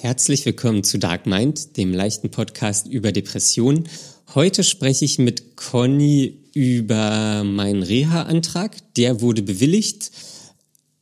[0.00, 3.88] Herzlich willkommen zu Dark Mind, dem leichten Podcast über Depressionen.
[4.32, 8.76] Heute spreche ich mit Conny über meinen Reha-Antrag.
[8.94, 10.12] Der wurde bewilligt.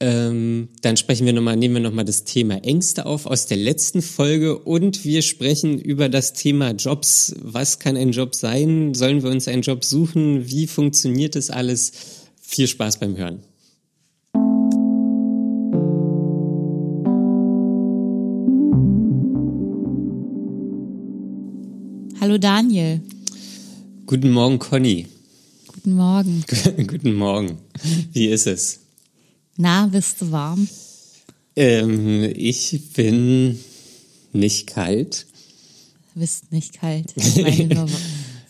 [0.00, 4.00] Ähm, dann sprechen wir nochmal, nehmen wir nochmal das Thema Ängste auf aus der letzten
[4.00, 7.34] Folge und wir sprechen über das Thema Jobs.
[7.38, 8.94] Was kann ein Job sein?
[8.94, 10.48] Sollen wir uns einen Job suchen?
[10.48, 11.92] Wie funktioniert das alles?
[12.40, 13.42] Viel Spaß beim Hören.
[22.36, 23.00] Hallo Daniel.
[24.04, 25.06] Guten Morgen, Conny.
[25.68, 26.44] Guten Morgen.
[26.86, 27.56] Guten Morgen.
[28.12, 28.80] Wie ist es?
[29.56, 30.68] Na, bist du warm?
[31.56, 33.58] Ähm, ich bin
[34.34, 35.24] nicht kalt.
[36.12, 37.14] Du bist nicht kalt.
[37.16, 37.88] Ich meine nur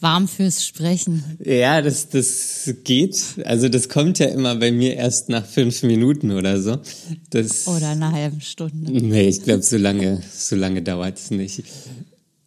[0.00, 1.22] warm fürs Sprechen.
[1.44, 3.22] Ja, das, das geht.
[3.44, 6.78] Also das kommt ja immer bei mir erst nach fünf Minuten oder so.
[7.30, 8.90] Das, oder einer halben Stunde.
[8.90, 11.62] Nee, ich glaube, so lange, so lange dauert es nicht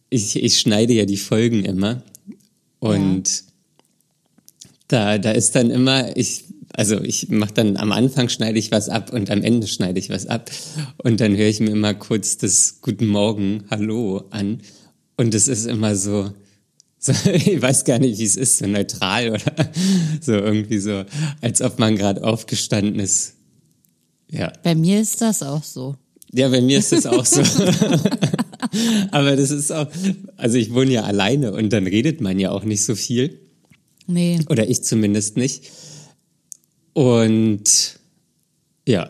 [0.10, 2.02] ich, ich schneide ja die Folgen immer
[2.80, 4.70] und ja.
[4.88, 8.90] da, da ist dann immer, ich, also ich mache dann am Anfang schneide ich was
[8.90, 10.50] ab und am Ende schneide ich was ab
[10.98, 14.62] und dann höre ich mir immer kurz das Guten Morgen, Hallo an
[15.18, 16.32] und es ist immer so,
[16.98, 19.70] so, ich weiß gar nicht, wie es ist, so neutral oder
[20.22, 21.04] so irgendwie so,
[21.42, 23.34] als ob man gerade aufgestanden ist.
[24.32, 24.52] Ja.
[24.64, 25.96] Bei mir ist das auch so.
[26.32, 27.42] Ja, bei mir ist das auch so.
[29.12, 29.88] Aber das ist auch,
[30.38, 33.40] also ich wohne ja alleine und dann redet man ja auch nicht so viel.
[34.08, 34.40] Nee.
[34.50, 35.72] Oder ich zumindest nicht.
[36.94, 38.00] Und
[38.88, 39.08] ja.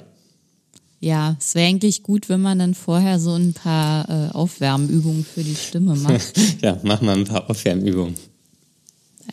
[1.00, 5.44] Ja, es wäre eigentlich gut, wenn man dann vorher so ein paar äh, Aufwärmübungen für
[5.44, 6.34] die Stimme macht.
[6.62, 8.16] ja, mach mal ein paar Aufwärmübungen.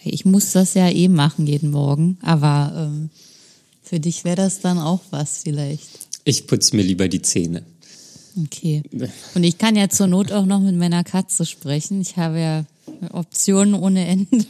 [0.04, 3.10] Ich muss das ja eh machen jeden Morgen, aber ähm,
[3.82, 5.88] für dich wäre das dann auch was vielleicht.
[6.24, 7.64] Ich putze mir lieber die Zähne.
[8.44, 8.82] Okay.
[9.34, 12.00] Und ich kann ja zur Not auch noch mit meiner Katze sprechen.
[12.00, 12.64] Ich habe ja
[13.12, 14.44] Optionen ohne Ende.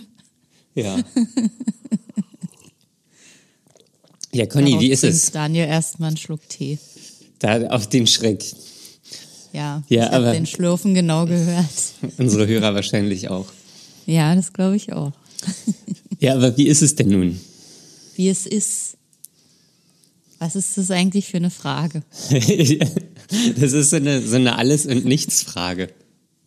[0.75, 0.99] Ja.
[4.37, 5.31] Ja, Conny, Darauf wie ist es?
[5.31, 6.79] Daniel erstmal einen Schluck Tee.
[7.39, 8.45] Da auf den Schreck.
[9.55, 11.65] Ja, ja ich habe den Schlürfen genau gehört.
[12.19, 13.47] Unsere Hörer wahrscheinlich auch.
[14.05, 15.13] Ja, das glaube ich auch.
[16.19, 17.39] Ja, aber wie ist es denn nun?
[18.15, 18.97] Wie es ist.
[20.39, 22.03] Was ist das eigentlich für eine Frage?
[23.61, 25.89] das ist so eine, so eine Alles- und Nichts-Frage.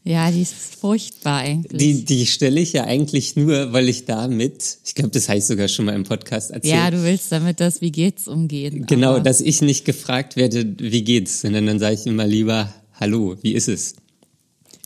[0.03, 1.77] Ja, die ist furchtbar eigentlich.
[1.77, 5.67] Die, die stelle ich ja eigentlich nur, weil ich damit, ich glaube, das heißt sogar
[5.67, 6.73] schon mal im Podcast erzählt.
[6.73, 8.85] Ja, du willst damit das Wie geht's umgehen.
[8.87, 13.35] Genau, dass ich nicht gefragt werde, wie geht's, sondern dann sage ich immer lieber, hallo,
[13.41, 13.95] wie ist es?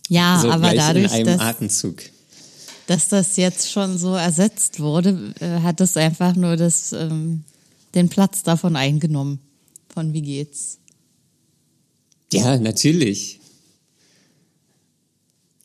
[0.09, 2.01] Ja, so aber dadurch, in einem dass, Atemzug.
[2.87, 7.43] dass das jetzt schon so ersetzt wurde, äh, hat es einfach nur das ähm,
[7.95, 9.39] den Platz davon eingenommen.
[9.93, 10.79] Von wie geht's?
[12.33, 13.39] Ja, natürlich.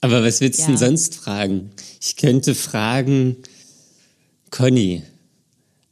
[0.00, 0.68] Aber was willst du ja.
[0.68, 1.70] denn sonst fragen?
[2.00, 3.36] Ich könnte fragen,
[4.50, 5.02] Conny,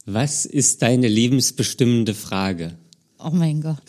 [0.05, 2.77] was ist deine lebensbestimmende Frage?
[3.19, 3.81] Oh mein Gott.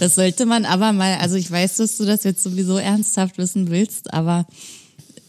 [0.00, 3.70] das sollte man aber mal, also ich weiß, dass du das jetzt sowieso ernsthaft wissen
[3.70, 4.46] willst, aber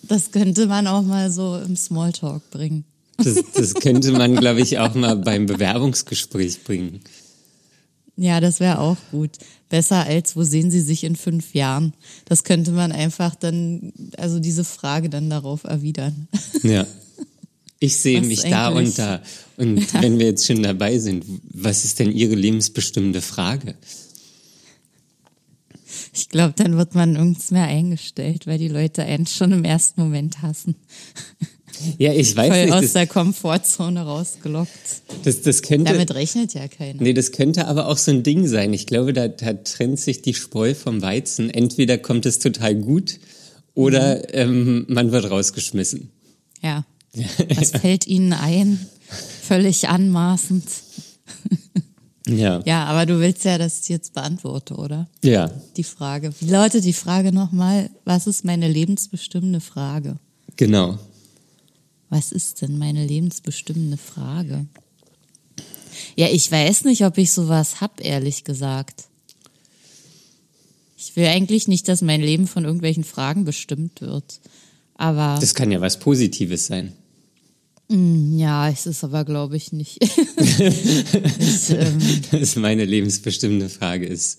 [0.03, 2.83] das könnte man auch mal so im Smalltalk bringen.
[3.17, 7.01] Das, das könnte man, glaube ich, auch mal beim Bewerbungsgespräch bringen.
[8.17, 9.37] Ja, das wäre auch gut.
[9.69, 11.93] Besser als, wo sehen Sie sich in fünf Jahren?
[12.25, 16.27] Das könnte man einfach dann, also diese Frage dann darauf erwidern.
[16.63, 16.85] Ja.
[17.79, 19.23] Ich sehe mich da und da.
[19.57, 20.03] Und ja.
[20.03, 23.73] wenn wir jetzt schon dabei sind, was ist denn Ihre lebensbestimmende Frage?
[26.13, 30.01] Ich glaube, dann wird man nirgends mehr eingestellt, weil die Leute einen schon im ersten
[30.01, 30.75] Moment hassen.
[31.97, 32.73] Ja, ich weiß Voll nicht.
[32.73, 34.69] aus der Komfortzone rausgelockt.
[35.23, 37.01] Das, das könnte, Damit rechnet ja keiner.
[37.01, 38.73] Nee, das könnte aber auch so ein Ding sein.
[38.73, 41.49] Ich glaube, da, da trennt sich die Spreu vom Weizen.
[41.49, 43.19] Entweder kommt es total gut
[43.73, 44.23] oder mhm.
[44.33, 46.11] ähm, man wird rausgeschmissen.
[46.61, 46.85] Ja.
[47.55, 48.79] Was fällt Ihnen ein?
[49.41, 50.63] Völlig anmaßend.
[52.27, 52.61] Ja.
[52.65, 55.07] Ja, aber du willst ja, dass ich jetzt beantworte, oder?
[55.23, 55.49] Ja.
[55.75, 56.31] Die Frage.
[56.39, 57.89] Wie lautet die Frage nochmal?
[58.05, 60.17] Was ist meine lebensbestimmende Frage?
[60.55, 60.99] Genau.
[62.11, 64.65] Was ist denn meine lebensbestimmende Frage?
[66.17, 69.05] Ja, ich weiß nicht, ob ich sowas hab, ehrlich gesagt.
[70.97, 74.41] Ich will eigentlich nicht, dass mein Leben von irgendwelchen Fragen bestimmt wird.
[74.95, 75.37] Aber.
[75.39, 76.91] Das kann ja was Positives sein.
[77.87, 80.03] Mm, ja, es ist aber, glaube ich, nicht.
[80.37, 81.99] ich, ähm,
[82.31, 84.37] das ist meine lebensbestimmende Frage ist,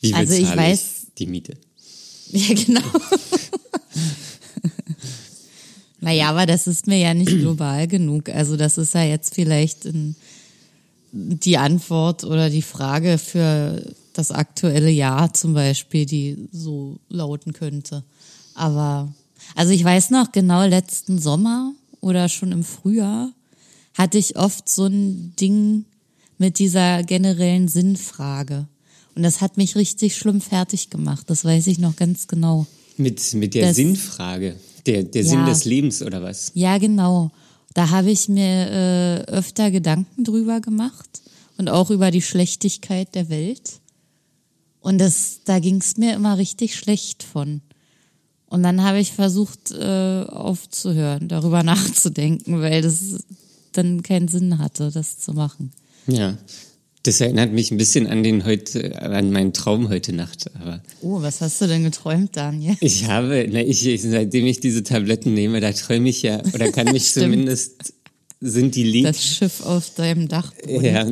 [0.00, 1.54] wie also ich, weiß, ich die Miete?
[2.34, 2.80] Ja, genau.
[6.02, 8.28] Naja, aber das ist mir ja nicht global genug.
[8.28, 9.86] Also das ist ja jetzt vielleicht
[11.12, 18.02] die Antwort oder die Frage für das aktuelle Jahr zum Beispiel, die so lauten könnte.
[18.54, 19.14] Aber,
[19.54, 23.30] also ich weiß noch genau, letzten Sommer oder schon im Frühjahr
[23.94, 25.84] hatte ich oft so ein Ding
[26.38, 28.66] mit dieser generellen Sinnfrage.
[29.14, 31.28] Und das hat mich richtig schlimm fertig gemacht.
[31.28, 32.66] Das weiß ich noch ganz genau.
[32.96, 34.56] Mit, mit der Das- Sinnfrage.
[34.86, 35.46] Der, der Sinn Ja.
[35.46, 36.50] des Lebens oder was?
[36.54, 37.30] Ja, genau.
[37.74, 38.44] Da habe ich mir
[39.26, 41.22] äh, öfter Gedanken drüber gemacht
[41.56, 43.80] und auch über die Schlechtigkeit der Welt.
[44.80, 47.62] Und das, da ging es mir immer richtig schlecht von.
[48.46, 53.20] Und dann habe ich versucht, äh, aufzuhören, darüber nachzudenken, weil das
[53.72, 55.72] dann keinen Sinn hatte, das zu machen.
[56.06, 56.36] Ja.
[57.04, 60.50] Das erinnert mich ein bisschen an den heute, an meinen Traum heute Nacht.
[60.54, 62.76] Aber Oh, was hast du denn geträumt, Daniel?
[62.80, 66.70] ich habe, na, ich, ich, seitdem ich diese Tabletten nehme, da träume ich ja, oder
[66.70, 67.94] kann mich zumindest,
[68.40, 69.04] sind die lieb.
[69.04, 70.84] Das Schiff auf deinem Dachboden.
[70.84, 71.10] Ja.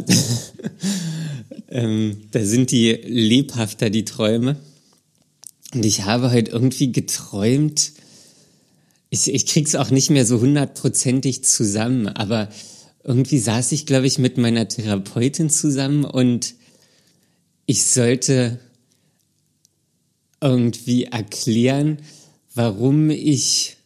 [1.70, 4.56] ähm, da sind die lebhafter, die Träume.
[5.74, 7.92] Und ich habe heute irgendwie geträumt,
[9.10, 12.48] ich, ich krieg's auch nicht mehr so hundertprozentig zusammen, aber
[13.02, 16.54] irgendwie saß ich, glaube ich, mit meiner Therapeutin zusammen und
[17.66, 18.58] ich sollte
[20.40, 21.98] irgendwie erklären,
[22.54, 23.76] warum ich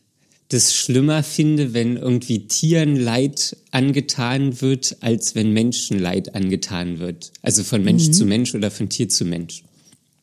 [0.48, 7.32] das schlimmer finde, wenn irgendwie Tieren Leid angetan wird, als wenn Menschen Leid angetan wird.
[7.42, 9.64] Also von Mensch zu Mensch oder von Tier zu Mensch.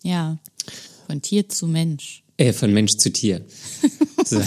[0.04, 0.38] ja.
[1.08, 2.24] Von Tier zu Mensch.
[2.38, 3.42] Äh, von Mensch zu Tier.
[4.26, 4.42] so,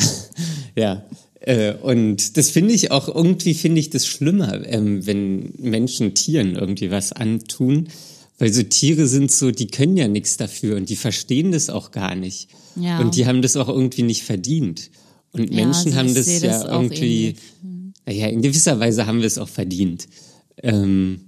[0.75, 1.05] ja.
[1.46, 6.56] Äh, und das finde ich auch, irgendwie finde ich das schlimmer, ähm, wenn Menschen Tieren
[6.56, 7.88] irgendwie was antun.
[8.38, 11.93] Weil so Tiere sind so, die können ja nichts dafür und die verstehen das auch
[11.93, 12.49] gar nicht.
[12.76, 12.99] Ja.
[12.99, 14.91] Und die haben das auch irgendwie nicht verdient.
[15.32, 17.37] Und Ja, Menschen also haben das ja das irgendwie,
[18.06, 20.08] naja, in gewisser Weise haben wir es auch verdient.
[20.62, 21.20] Ähm,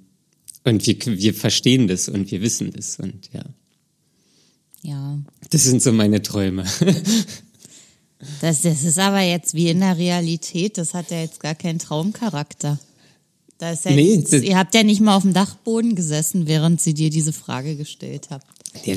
[0.65, 3.45] und wir, wir verstehen das und wir wissen das und ja.
[4.83, 5.19] Ja.
[5.51, 6.65] Das sind so meine Träume.
[8.41, 11.79] Das, das ist aber jetzt wie in der Realität, das hat ja jetzt gar keinen
[11.79, 12.79] Traumcharakter.
[13.59, 16.81] Da ist ja Nee, nichts, ihr habt ja nicht mal auf dem Dachboden gesessen, während
[16.81, 18.43] sie dir diese Frage gestellt hat.
[18.85, 18.95] Ja,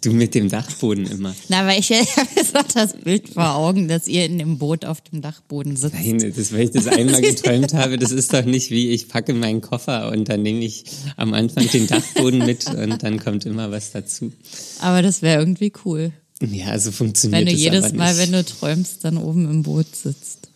[0.00, 1.34] du mit dem Dachboden immer.
[1.48, 4.58] Na, aber ich, ich habe jetzt noch das Bild vor Augen, dass ihr in dem
[4.58, 5.94] Boot auf dem Dachboden sitzt.
[5.94, 9.34] Nein, das, weil ich das einmal geträumt habe, das ist doch nicht wie ich packe
[9.34, 10.84] meinen Koffer und dann nehme ich
[11.16, 14.32] am Anfang den Dachboden mit und dann kommt immer was dazu.
[14.80, 18.44] Aber das wäre irgendwie cool, Ja, so funktioniert wenn du das jedes Mal, wenn du
[18.44, 20.48] träumst, dann oben im Boot sitzt.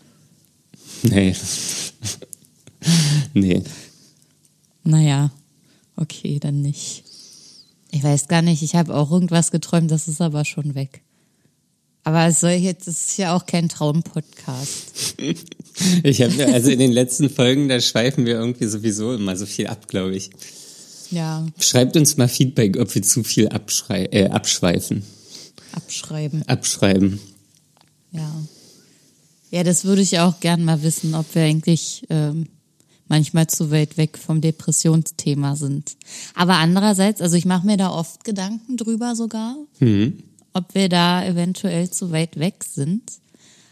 [1.03, 1.35] Nee.
[3.35, 3.63] nee.
[4.83, 5.31] Naja,
[5.97, 7.05] okay, dann nicht.
[7.91, 11.03] Ich weiß gar nicht, ich habe auch irgendwas geträumt, das ist aber schon weg.
[12.03, 15.17] Aber es soll jetzt, es ist ja auch kein Traumpodcast.
[16.05, 19.67] Ich habe also in den letzten Folgen, da schweifen wir irgendwie sowieso immer so viel
[19.67, 20.31] ab, glaube ich.
[21.11, 25.03] Ja, Schreibt uns mal Feedback, ob wir zu viel äh, abschweifen.
[25.77, 26.43] Abschreiben.
[26.49, 27.21] Abschreiben.
[28.13, 28.31] Ja.
[29.51, 32.49] Ja, das würde ich auch gern mal wissen, ob wir eigentlich ähm,
[33.07, 35.97] manchmal zu weit weg vom Depressionsthema sind.
[36.35, 39.57] Aber andererseits, also ich mache mir da oft Gedanken drüber sogar,
[40.53, 43.03] ob wir da eventuell zu weit weg sind.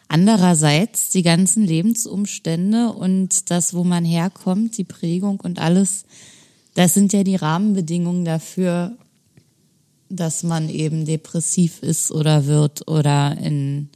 [0.09, 6.05] Andererseits die ganzen Lebensumstände und das, wo man herkommt, die Prägung und alles,
[6.75, 8.97] das sind ja die Rahmenbedingungen dafür,
[10.17, 13.89] dass man eben depressiv ist oder wird oder in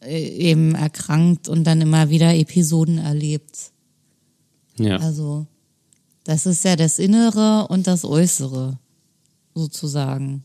[0.00, 3.72] äh, eben erkrankt und dann immer wieder Episoden erlebt.
[4.78, 4.96] Ja.
[4.98, 5.46] Also
[6.24, 8.78] das ist ja das Innere und das Äußere
[9.54, 10.44] sozusagen.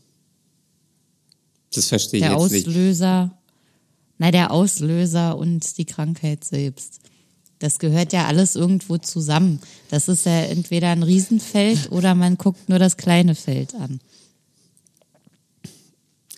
[1.74, 2.66] Das verstehe ich Der jetzt nicht.
[2.66, 3.38] Auslöser,
[4.18, 7.00] na der Auslöser und die Krankheit selbst.
[7.58, 9.60] Das gehört ja alles irgendwo zusammen.
[9.88, 14.00] Das ist ja entweder ein Riesenfeld oder man guckt nur das kleine Feld an.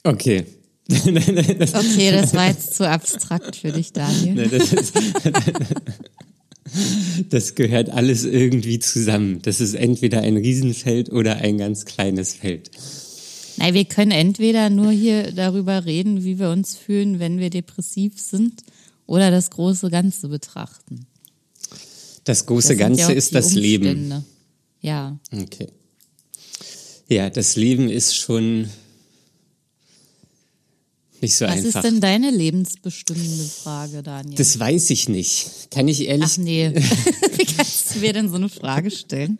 [0.04, 0.44] Okay.
[0.86, 4.34] Das, Okay, das war jetzt zu abstrakt für dich, Daniel.
[4.34, 4.92] nein, das, ist,
[7.30, 9.40] das gehört alles irgendwie zusammen.
[9.42, 12.70] Das ist entweder ein Riesenfeld oder ein ganz kleines Feld.
[13.56, 18.20] Nein, wir können entweder nur hier darüber reden, wie wir uns fühlen, wenn wir depressiv
[18.20, 18.62] sind,
[19.06, 21.06] oder das große Ganze betrachten.
[22.24, 23.86] Das große sind Ganze ja ist das Leben.
[23.86, 24.24] Umstände.
[24.80, 25.68] Ja, Okay.
[27.08, 28.70] Ja, das Leben ist schon
[31.24, 31.82] nicht so was einfach.
[31.82, 34.36] ist denn deine lebensbestimmende Frage, Daniel?
[34.36, 35.70] das weiß ich nicht.
[35.70, 36.70] Kann ich ehrlich Ach nee,
[37.36, 39.38] wie kannst du mir denn so eine Frage stellen?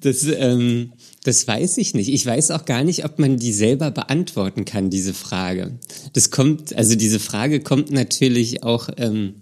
[0.00, 0.92] Das, ähm,
[1.24, 2.08] das weiß ich nicht.
[2.08, 5.78] Ich weiß auch gar nicht, ob man die selber beantworten kann, diese Frage.
[6.12, 9.34] Das kommt, also diese Frage kommt natürlich auch ähm,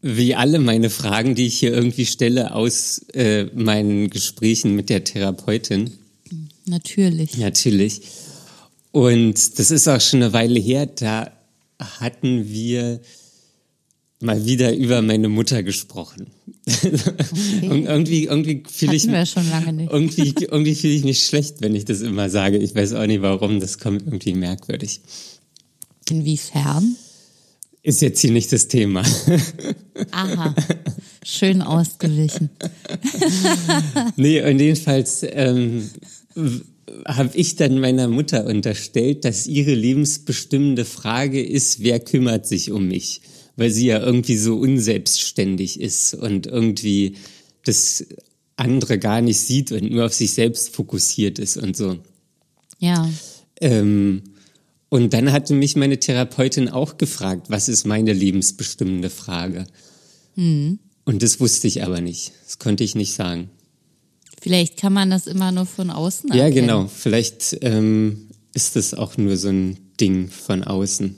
[0.00, 5.04] wie alle meine Fragen, die ich hier irgendwie stelle aus äh, meinen Gesprächen mit der
[5.04, 5.92] Therapeutin.
[6.66, 7.36] Natürlich.
[7.36, 8.00] Natürlich.
[8.94, 11.32] Und das ist auch schon eine Weile her, da
[11.80, 13.00] hatten wir
[14.20, 16.28] mal wieder über meine Mutter gesprochen.
[16.64, 17.00] Okay.
[17.70, 19.90] Und irgendwie, irgendwie fühle ich wir schon lange nicht.
[19.92, 22.58] irgendwie, irgendwie fühle ich mich schlecht, wenn ich das immer sage.
[22.58, 23.58] Ich weiß auch nicht warum.
[23.58, 25.00] Das kommt irgendwie merkwürdig.
[26.08, 26.94] Inwiefern?
[27.82, 29.02] Ist jetzt hier nicht das Thema.
[30.12, 30.54] Aha,
[31.24, 32.48] schön ausgewichen.
[34.16, 35.90] nee, und jedenfalls ähm,
[37.06, 42.88] habe ich dann meiner Mutter unterstellt, dass ihre lebensbestimmende Frage ist, wer kümmert sich um
[42.88, 43.20] mich?
[43.56, 47.16] Weil sie ja irgendwie so unselbstständig ist und irgendwie
[47.64, 48.04] das
[48.56, 51.98] andere gar nicht sieht und nur auf sich selbst fokussiert ist und so.
[52.78, 53.08] Ja.
[53.60, 54.22] Ähm,
[54.88, 59.66] und dann hatte mich meine Therapeutin auch gefragt, was ist meine lebensbestimmende Frage?
[60.36, 60.78] Mhm.
[61.04, 62.32] Und das wusste ich aber nicht.
[62.44, 63.50] Das konnte ich nicht sagen.
[64.44, 66.54] Vielleicht kann man das immer nur von außen erkennen.
[66.54, 66.86] Ja, genau.
[66.86, 71.16] Vielleicht ähm, ist das auch nur so ein Ding von außen.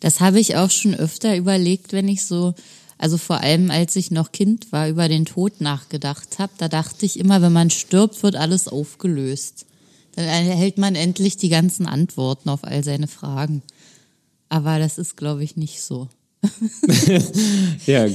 [0.00, 2.54] Das habe ich auch schon öfter überlegt, wenn ich so,
[2.96, 6.54] also vor allem als ich noch Kind war, über den Tod nachgedacht habe.
[6.56, 9.66] Da dachte ich immer, wenn man stirbt, wird alles aufgelöst.
[10.16, 13.60] Dann erhält man endlich die ganzen Antworten auf all seine Fragen.
[14.48, 16.08] Aber das ist, glaube ich, nicht so.
[17.84, 18.06] ja,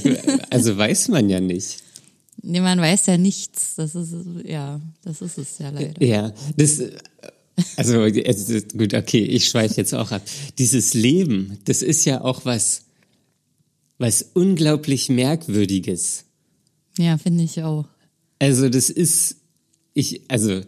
[0.50, 1.84] also weiß man ja nicht.
[2.42, 3.74] Nee, man weiß ja nichts.
[3.76, 6.02] Das ist, ja, das ist es ja leider.
[6.02, 6.82] Ja, das,
[7.76, 8.06] also,
[8.76, 10.22] gut, okay, ich schweife jetzt auch ab.
[10.58, 12.82] Dieses Leben, das ist ja auch was,
[13.98, 16.24] was unglaublich Merkwürdiges.
[16.98, 17.86] Ja, finde ich auch.
[18.38, 19.36] Also, das ist,
[19.94, 20.62] ich, also,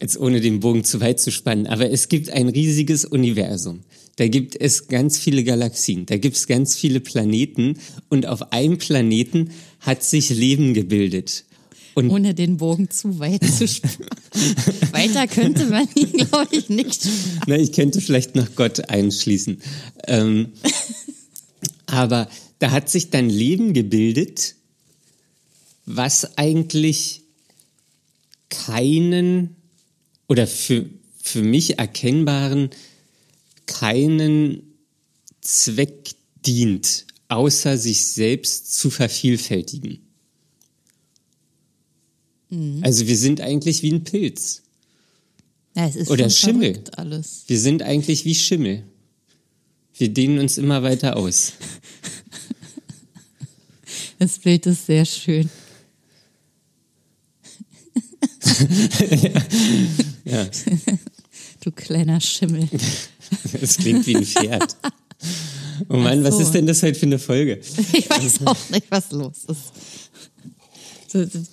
[0.00, 3.80] jetzt ohne den Bogen zu weit zu spannen, aber es gibt ein riesiges Universum.
[4.16, 7.78] Da gibt es ganz viele Galaxien, da gibt es ganz viele Planeten
[8.08, 11.44] und auf einem Planeten hat sich Leben gebildet.
[11.94, 14.08] Und Ohne den Bogen zu weit zu spannen.
[14.92, 17.08] Weiter könnte man ihn, glaube ich, nicht.
[17.46, 19.60] Na, ich könnte vielleicht noch Gott einschließen.
[20.08, 20.52] Ähm,
[21.86, 22.28] aber
[22.58, 24.56] da hat sich dann Leben gebildet,
[25.86, 27.22] was eigentlich
[28.48, 29.54] keinen
[30.26, 30.86] oder für,
[31.22, 32.70] für mich erkennbaren
[33.66, 34.74] keinen
[35.40, 36.14] Zweck
[36.46, 40.00] dient, außer sich selbst zu vervielfältigen.
[42.50, 42.80] Mhm.
[42.82, 44.62] Also wir sind eigentlich wie ein Pilz.
[45.76, 46.82] Ja, es ist Oder Schimmel.
[46.92, 47.44] Alles.
[47.46, 48.84] Wir sind eigentlich wie Schimmel.
[49.96, 51.52] Wir dehnen uns immer weiter aus.
[54.16, 55.50] Das Bild ist sehr schön.
[60.24, 60.46] ja.
[61.60, 62.68] Du kleiner Schimmel.
[63.60, 64.76] Das klingt wie ein Pferd.
[65.88, 66.28] Oh Mann, so.
[66.28, 67.60] was ist denn das heute für eine Folge?
[67.92, 69.72] Ich weiß auch nicht, was los ist.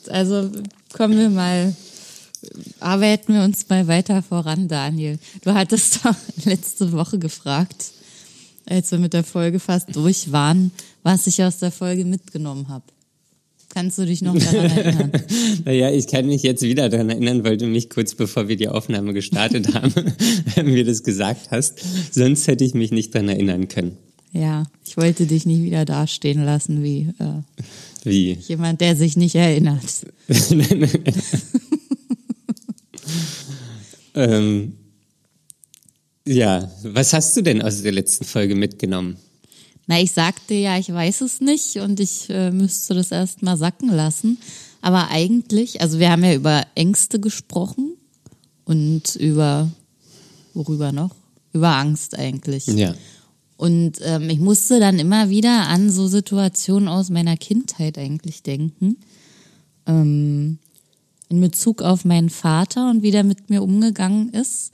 [0.09, 0.49] Also
[0.93, 1.75] kommen wir mal,
[2.79, 5.19] arbeiten wir uns mal weiter voran, Daniel.
[5.43, 7.91] Du hattest doch letzte Woche gefragt,
[8.65, 10.71] als wir mit der Folge fast durch waren,
[11.03, 12.85] was ich aus der Folge mitgenommen habe.
[13.73, 15.11] Kannst du dich noch daran erinnern?
[15.65, 18.67] naja, ich kann mich jetzt wieder daran erinnern, weil du mich kurz bevor wir die
[18.67, 19.93] Aufnahme gestartet haben,
[20.63, 21.79] mir das gesagt hast.
[22.11, 23.97] Sonst hätte ich mich nicht daran erinnern können.
[24.33, 27.41] Ja, ich wollte dich nicht wieder dastehen lassen wie, äh,
[28.03, 28.33] wie?
[28.47, 30.05] jemand, der sich nicht erinnert.
[34.15, 34.73] ähm,
[36.27, 39.17] ja, was hast du denn aus der letzten Folge mitgenommen?
[39.91, 43.57] Na, ich sagte ja, ich weiß es nicht und ich äh, müsste das erst mal
[43.57, 44.37] sacken lassen.
[44.81, 47.97] Aber eigentlich, also wir haben ja über Ängste gesprochen
[48.63, 49.69] und über,
[50.53, 51.13] worüber noch?
[51.51, 52.67] Über Angst eigentlich.
[52.67, 52.95] Ja.
[53.57, 58.95] Und ähm, ich musste dann immer wieder an so Situationen aus meiner Kindheit eigentlich denken.
[59.87, 60.59] Ähm,
[61.27, 64.71] in Bezug auf meinen Vater und wie der mit mir umgegangen ist.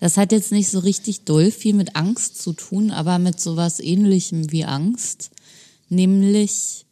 [0.00, 3.80] Das hat jetzt nicht so richtig doll viel mit Angst zu tun, aber mit sowas
[3.80, 5.30] ähnlichem wie Angst.
[5.90, 6.86] Nämlich,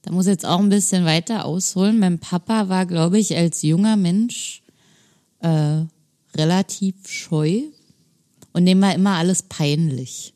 [0.00, 1.98] da muss ich jetzt auch ein bisschen weiter ausholen.
[1.98, 4.62] Mein Papa war, glaube ich, als junger Mensch
[5.40, 5.82] äh,
[6.34, 7.60] relativ scheu
[8.54, 10.32] und dem war immer alles peinlich.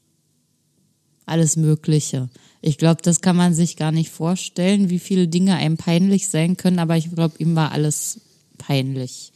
[1.25, 2.29] Alles Mögliche.
[2.61, 6.59] Ich glaube, das kann man sich gar nicht vorstellen, wie viele Dinge einem peinlich sein
[6.59, 8.21] können, aber ich glaube, ihm war alles
[8.59, 9.33] peinlich.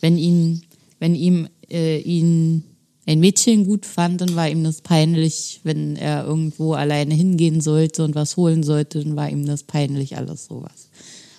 [0.00, 0.62] Wenn ihn,
[0.98, 2.64] wenn ihm äh, ihn
[3.06, 8.04] ein Mädchen gut fand, dann war ihm das peinlich, wenn er irgendwo alleine hingehen sollte
[8.04, 10.90] und was holen sollte, dann war ihm das peinlich, alles sowas.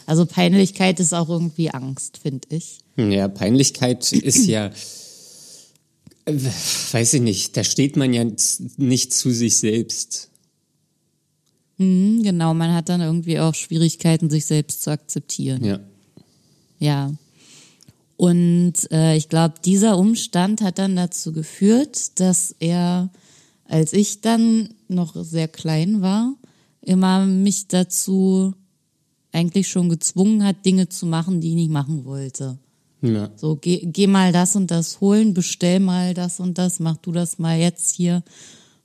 [0.06, 2.80] Also Peinlichkeit ist auch irgendwie Angst, finde ich.
[2.98, 4.72] Ja, Peinlichkeit ist ja,
[6.26, 8.26] äh, weiß ich nicht, da steht man ja
[8.78, 10.30] nicht zu sich selbst.
[11.78, 15.64] Mhm, genau, man hat dann irgendwie auch Schwierigkeiten, sich selbst zu akzeptieren.
[15.64, 15.80] Ja.
[16.80, 17.14] Ja.
[18.22, 23.10] Und äh, ich glaube, dieser Umstand hat dann dazu geführt, dass er,
[23.66, 26.36] als ich dann noch sehr klein war,
[26.82, 28.54] immer mich dazu
[29.32, 32.60] eigentlich schon gezwungen hat, Dinge zu machen, die ich nicht machen wollte.
[33.02, 33.32] Ja.
[33.38, 37.12] So, geh, geh mal das und das holen, bestell mal das und das, mach du
[37.12, 38.22] das mal jetzt hier.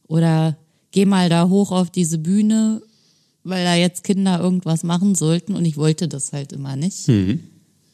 [0.08, 0.56] Oder
[0.92, 2.80] geh mal da hoch auf diese Bühne,
[3.44, 7.06] weil da jetzt Kinder irgendwas machen sollten und ich wollte das halt immer nicht.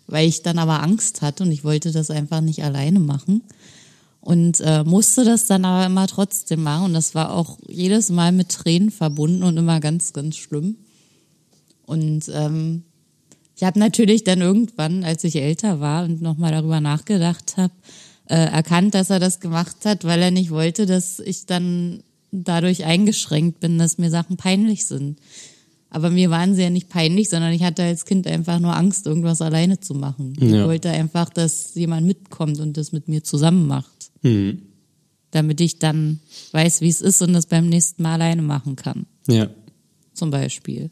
[0.06, 3.42] Weil ich dann aber Angst hatte und ich wollte das einfach nicht alleine machen.
[4.20, 6.86] Und äh, musste das dann aber immer trotzdem machen.
[6.86, 10.76] Und das war auch jedes Mal mit Tränen verbunden und immer ganz, ganz schlimm.
[11.86, 12.84] Und ähm,
[13.56, 17.72] ich habe natürlich dann irgendwann, als ich älter war und nochmal darüber nachgedacht habe,
[18.26, 22.84] äh, erkannt, dass er das gemacht hat, weil er nicht wollte, dass ich dann dadurch
[22.84, 25.18] eingeschränkt bin, dass mir Sachen peinlich sind.
[25.94, 29.06] Aber mir waren sie ja nicht peinlich, sondern ich hatte als Kind einfach nur Angst,
[29.06, 30.34] irgendwas alleine zu machen.
[30.40, 30.64] Ich Ja.
[30.66, 34.10] wollte einfach, dass jemand mitkommt und das mit mir zusammen macht.
[35.32, 36.20] Damit ich dann
[36.52, 39.04] weiß, wie es ist und das beim nächsten Mal alleine machen kann.
[39.28, 39.50] Ja.
[40.14, 40.90] Zum Beispiel.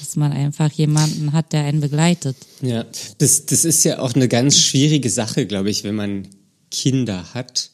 [0.00, 2.36] Dass man einfach jemanden hat, der einen begleitet.
[2.62, 2.86] Ja,
[3.18, 6.26] das, das ist ja auch eine ganz schwierige Sache, glaube ich, wenn man
[6.70, 7.70] Kinder hat.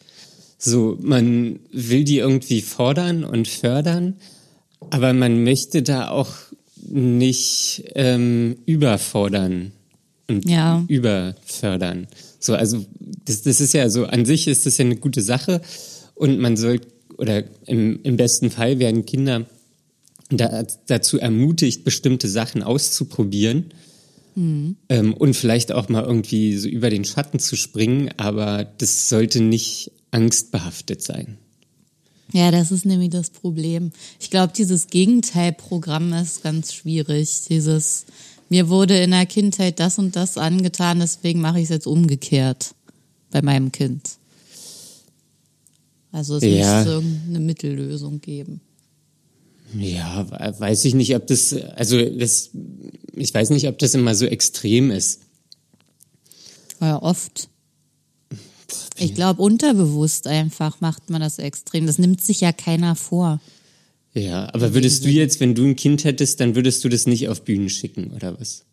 [0.58, 4.14] So, man will die irgendwie fordern und fördern,
[4.94, 6.32] aber man möchte da auch
[6.88, 9.72] nicht ähm, überfordern
[10.28, 10.84] und Ja.
[10.86, 12.06] überfördern.
[12.38, 12.86] So, also
[13.24, 15.62] das, das ist ja so, an sich ist das ja eine gute Sache
[16.14, 16.80] und man soll,
[17.18, 19.46] oder im, im besten Fall werden Kinder
[20.30, 23.72] da, dazu ermutigt, bestimmte Sachen auszuprobieren
[24.88, 29.40] ähm, und vielleicht auch mal irgendwie so über den Schatten zu springen, aber das sollte
[29.40, 31.38] nicht angstbehaftet sein.
[32.34, 33.92] Ja, das ist nämlich das Problem.
[34.18, 37.42] Ich glaube, dieses Gegenteilprogramm ist ganz schwierig.
[37.48, 38.06] Dieses,
[38.48, 42.74] mir wurde in der Kindheit das und das angetan, deswegen mache ich es jetzt umgekehrt
[43.30, 44.18] bei meinem Kind.
[46.10, 46.78] Also es Ja.
[46.78, 48.60] müsste irgendeine Mittellösung geben.
[49.78, 52.50] Ja, we- weiß ich nicht, ob das, also das,
[53.14, 55.20] ich weiß nicht, ob das immer so extrem ist.
[56.80, 57.48] Ja, oft.
[58.96, 61.86] Ich glaube, unterbewusst einfach macht man das extrem.
[61.86, 63.40] Das nimmt sich ja keiner vor.
[64.14, 67.28] Ja, aber würdest du jetzt, wenn du ein Kind hättest, dann würdest du das nicht
[67.28, 68.64] auf Bühnen schicken, oder was?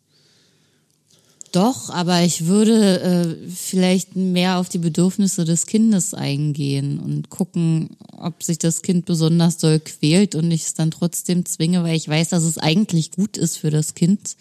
[1.50, 7.90] Doch, aber ich würde äh, vielleicht mehr auf die Bedürfnisse des Kindes eingehen und gucken,
[8.16, 12.08] ob sich das Kind besonders doll quält und ich es dann trotzdem zwinge, weil ich
[12.08, 14.36] weiß, dass es eigentlich gut ist für das Kind,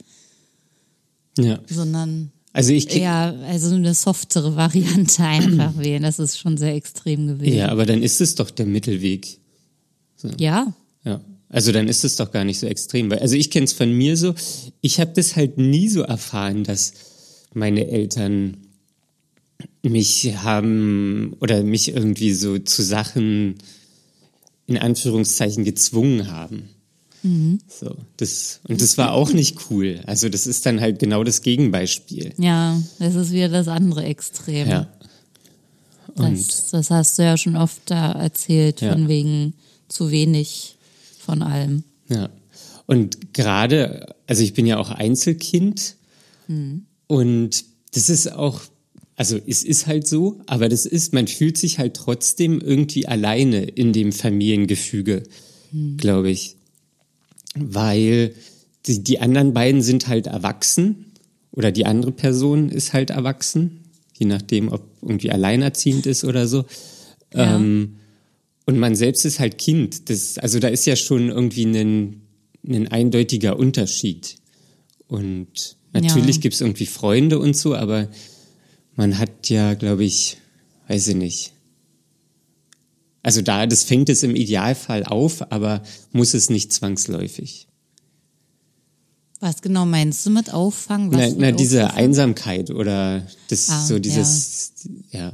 [1.38, 1.60] Ja.
[1.67, 6.03] sondern Also ich, eher also eine softere Variante einfach wählen.
[6.03, 7.55] Das ist schon sehr extrem gewesen.
[7.55, 9.39] ja, aber dann ist es doch der Mittelweg.
[10.37, 10.73] ja.
[11.03, 13.09] Ja, also dann ist es doch gar nicht so extrem.
[13.09, 14.35] Weil, also ich kenne es von mir so,
[14.81, 16.93] ich habe das halt nie so erfahren, dass
[17.53, 18.57] meine Eltern
[19.81, 23.55] mich haben oder mich irgendwie so zu Sachen
[24.67, 26.69] in Anführungszeichen gezwungen haben.
[27.23, 30.01] So, das, und das war auch nicht cool.
[30.07, 32.34] Also das ist dann halt genau das Gegenbeispiel.
[32.38, 34.67] Ja, das ist wieder das andere Extrem.
[34.67, 34.88] Ja.
[36.15, 38.93] Und Das, das hast du ja schon oft da erzählt, Ja.
[38.93, 39.53] von wegen
[39.88, 40.77] zu wenig
[41.19, 41.84] von allem.
[42.10, 42.29] Ja.
[42.88, 45.95] Und gerade, also ich bin ja auch Einzelkind
[47.07, 48.60] und das ist auch,
[49.15, 53.63] also es ist halt so, aber das ist, man fühlt sich halt trotzdem irgendwie alleine
[53.63, 55.23] in dem Familiengefüge,
[55.97, 56.57] glaube ich.
[57.55, 58.33] Weil
[58.85, 61.13] die, die anderen beiden sind halt erwachsen
[61.51, 63.81] oder die andere Person ist halt erwachsen,
[64.17, 66.65] je nachdem, ob irgendwie alleinerziehend ist oder so.
[67.33, 67.55] Ja.
[67.57, 67.97] Ähm,
[68.65, 70.09] und man selbst ist halt Kind.
[70.09, 72.21] Das, also da ist ja schon irgendwie ein,
[72.65, 74.37] ein eindeutiger Unterschied.
[75.07, 76.41] Und natürlich Ja.
[76.41, 78.07] gibt's irgendwie Freunde und so, aber
[78.95, 80.37] man hat ja, glaube ich,
[80.87, 81.53] weiß ich nicht.
[83.23, 87.67] Also da, das fängt es im Idealfall auf, aber muss es nicht zwangsläufig.
[89.39, 91.12] Was genau meinst du mit Auffangen?
[91.12, 92.05] Was Na, na diese Auffangen?
[92.05, 94.73] Einsamkeit oder das Ah, so dieses,
[95.12, 95.34] ja.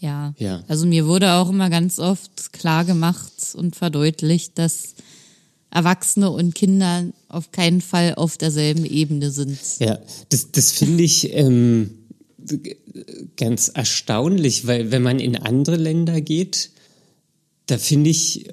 [0.00, 0.34] Ja.
[0.38, 0.62] Ja.
[0.68, 4.94] Also mir wurde auch immer ganz oft klar gemacht und verdeutlicht, dass
[5.70, 9.58] Erwachsene und Kinder auf keinen Fall auf derselben Ebene sind.
[9.78, 11.90] Ja, das, das finde ich ähm,
[13.36, 16.70] ganz erstaunlich, weil wenn man in andere Länder geht,
[17.66, 18.48] da finde ich,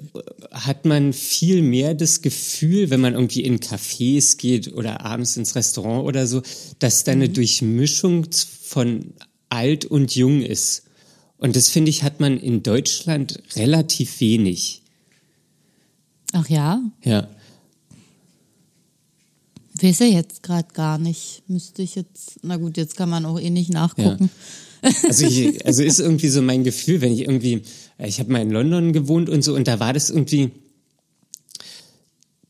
[0.50, 5.54] hat man viel mehr das Gefühl, wenn man irgendwie in Cafés geht oder abends ins
[5.54, 6.42] Restaurant oder so,
[6.80, 8.26] dass da eine Durchmischung
[8.62, 9.14] von
[9.48, 10.84] alt und jung ist.
[11.38, 14.82] Und das finde ich, hat man in Deutschland relativ wenig.
[16.32, 16.82] Ach ja?
[17.04, 17.28] Ja.
[19.80, 21.42] Weiß ja jetzt gerade gar nicht.
[21.48, 24.30] Müsste ich jetzt, na gut, jetzt kann man auch eh nicht nachgucken.
[24.82, 24.90] Ja.
[25.02, 27.62] Also, ich, also ist irgendwie so mein Gefühl, wenn ich irgendwie,
[27.98, 30.50] ich habe mal in London gewohnt und so, und da war das irgendwie,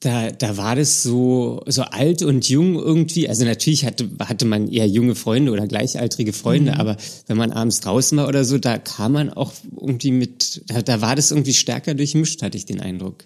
[0.05, 3.29] da, da war das so, so alt und jung irgendwie.
[3.29, 6.81] Also natürlich hatte, hatte man eher junge Freunde oder gleichaltrige Freunde, mhm.
[6.81, 10.83] aber wenn man abends draußen war oder so, da kam man auch irgendwie mit, da,
[10.83, 13.25] da war das irgendwie stärker durchmischt, hatte ich den Eindruck.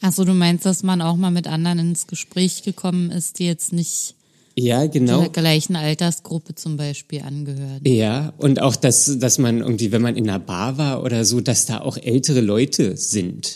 [0.00, 3.72] Achso, du meinst, dass man auch mal mit anderen ins Gespräch gekommen ist, die jetzt
[3.72, 4.14] nicht
[4.54, 5.20] ja, genau.
[5.20, 7.80] der gleichen Altersgruppe zum Beispiel angehören.
[7.84, 11.40] Ja, und auch, dass, dass man irgendwie, wenn man in einer Bar war oder so,
[11.40, 13.54] dass da auch ältere Leute sind.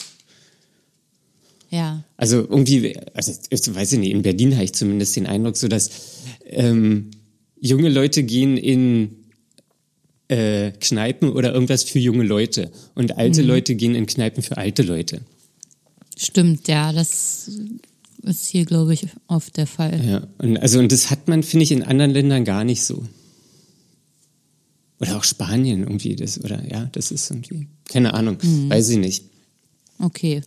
[1.70, 2.04] Ja.
[2.16, 5.68] Also irgendwie, also ich weiß ich nicht, in Berlin habe ich zumindest den Eindruck, so
[5.68, 5.90] dass
[6.44, 7.10] ähm,
[7.60, 9.16] junge Leute gehen in
[10.28, 13.48] äh, Kneipen oder irgendwas für junge Leute und alte mhm.
[13.48, 15.22] Leute gehen in Kneipen für alte Leute.
[16.16, 17.50] Stimmt, ja, das
[18.22, 20.04] ist hier, glaube ich, oft der Fall.
[20.04, 23.04] Ja, und also und das hat man, finde ich, in anderen Ländern gar nicht so.
[25.00, 28.70] Oder auch Spanien irgendwie, das, oder ja, das ist irgendwie, keine Ahnung, mhm.
[28.70, 29.24] weiß ich nicht.
[29.98, 30.42] Okay.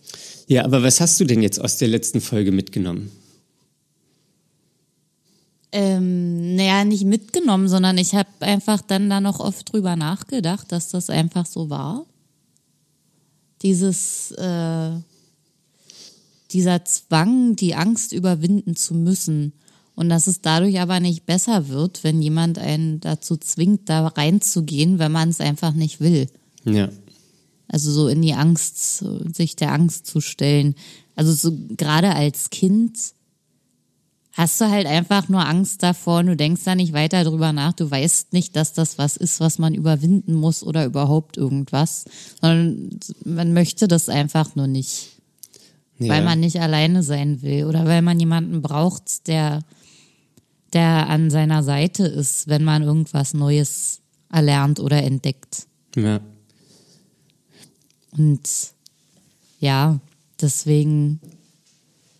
[0.46, 3.10] Ja, aber was hast du denn jetzt aus der letzten Folge mitgenommen?
[5.72, 10.88] Ähm, naja, nicht mitgenommen, sondern ich habe einfach dann da noch oft drüber nachgedacht, dass
[10.88, 12.06] das einfach so war.
[13.62, 14.90] Dieses, äh,
[16.52, 19.52] dieser Zwang, die Angst überwinden zu müssen.
[19.94, 24.98] Und dass es dadurch aber nicht besser wird, wenn jemand einen dazu zwingt, da reinzugehen,
[24.98, 26.28] wenn man es einfach nicht will.
[26.64, 26.90] Ja.
[27.68, 29.04] Also so in die Angst,
[29.34, 30.74] sich der Angst zu stellen.
[31.14, 32.98] Also so gerade als Kind
[34.36, 37.72] hast du halt einfach nur Angst davor und du denkst da nicht weiter drüber nach.
[37.72, 42.04] Du weißt nicht, dass das was ist, was man überwinden muss oder überhaupt irgendwas,
[42.40, 45.15] sondern man möchte das einfach nur nicht.
[45.98, 46.12] Ja.
[46.12, 49.60] Weil man nicht alleine sein will oder weil man jemanden braucht, der,
[50.72, 55.66] der an seiner Seite ist, wenn man irgendwas Neues erlernt oder entdeckt.
[55.94, 56.20] Ja.
[58.12, 58.48] Und
[59.60, 60.00] ja,
[60.40, 61.20] deswegen.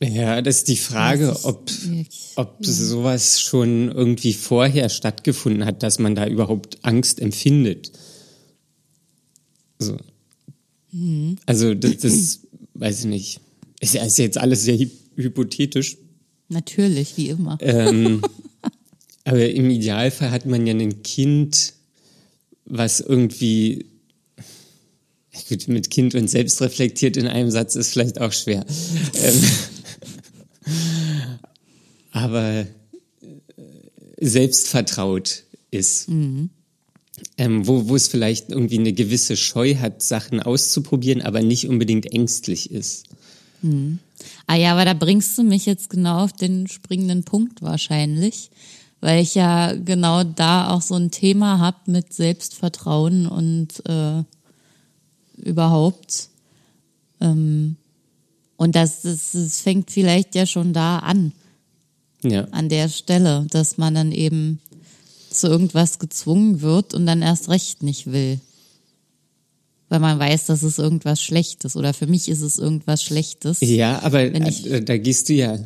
[0.01, 1.71] Ja, das ist die Frage, ob,
[2.37, 2.73] ob ja.
[2.73, 7.93] sowas schon irgendwie vorher stattgefunden hat, dass man da überhaupt Angst empfindet.
[9.79, 9.97] So.
[10.93, 11.37] Mhm.
[11.47, 12.41] Also das, das
[12.75, 13.41] weiß ich nicht.
[13.87, 14.79] Ist ja ist jetzt alles sehr
[15.15, 15.97] hypothetisch.
[16.49, 17.57] Natürlich, wie immer.
[17.61, 18.21] Ähm,
[19.25, 21.75] aber im Idealfall hat man ja ein Kind,
[22.65, 23.87] was irgendwie
[25.49, 28.65] Gut, mit Kind und selbstreflektiert in einem Satz ist vielleicht auch schwer.
[29.15, 29.45] ähm,
[32.11, 32.67] aber äh,
[34.21, 36.09] selbstvertraut ist.
[36.09, 36.51] Mhm.
[37.39, 42.13] Ähm, wo, wo es vielleicht irgendwie eine gewisse Scheu hat, Sachen auszuprobieren, aber nicht unbedingt
[42.13, 43.05] ängstlich ist.
[43.63, 43.99] Mhm.
[44.47, 48.51] Ah ja, aber da bringst du mich jetzt genau auf den springenden Punkt wahrscheinlich,
[49.01, 54.23] weil ich ja genau da auch so ein Thema habe mit Selbstvertrauen und äh,
[55.37, 56.29] überhaupt.
[57.21, 57.77] Ähm,
[58.57, 61.33] und das, das, das fängt vielleicht ja schon da an.
[62.23, 62.45] Ja.
[62.51, 64.61] An der Stelle, dass man dann eben
[65.31, 68.41] zu irgendwas gezwungen wird und dann erst recht nicht will.
[69.89, 73.59] Weil man weiß, dass es irgendwas Schlechtes oder für mich ist es irgendwas Schlechtes.
[73.61, 75.59] Ja, aber ich, äh, da gehst du ja,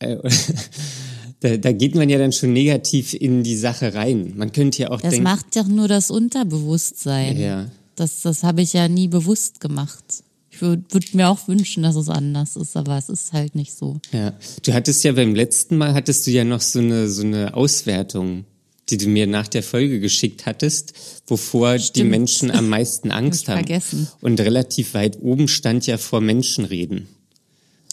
[0.00, 0.16] äh,
[1.40, 4.34] da, da geht man ja dann schon negativ in die Sache rein.
[4.36, 7.38] Man könnte ja auch Das denken, macht ja nur das Unterbewusstsein.
[7.38, 7.66] Ja.
[7.96, 10.04] Das, das habe ich ja nie bewusst gemacht.
[10.50, 13.72] Ich würde würd mir auch wünschen, dass es anders ist, aber es ist halt nicht
[13.72, 14.00] so.
[14.12, 17.54] Ja, du hattest ja beim letzten Mal hattest du ja noch so eine so eine
[17.54, 18.44] Auswertung,
[18.90, 20.94] die du mir nach der Folge geschickt hattest,
[21.26, 21.96] wovor Stimmt.
[21.96, 23.58] die Menschen am meisten Angst haben.
[23.58, 24.08] Vergessen.
[24.20, 27.08] Und relativ weit oben stand ja vor Menschen reden.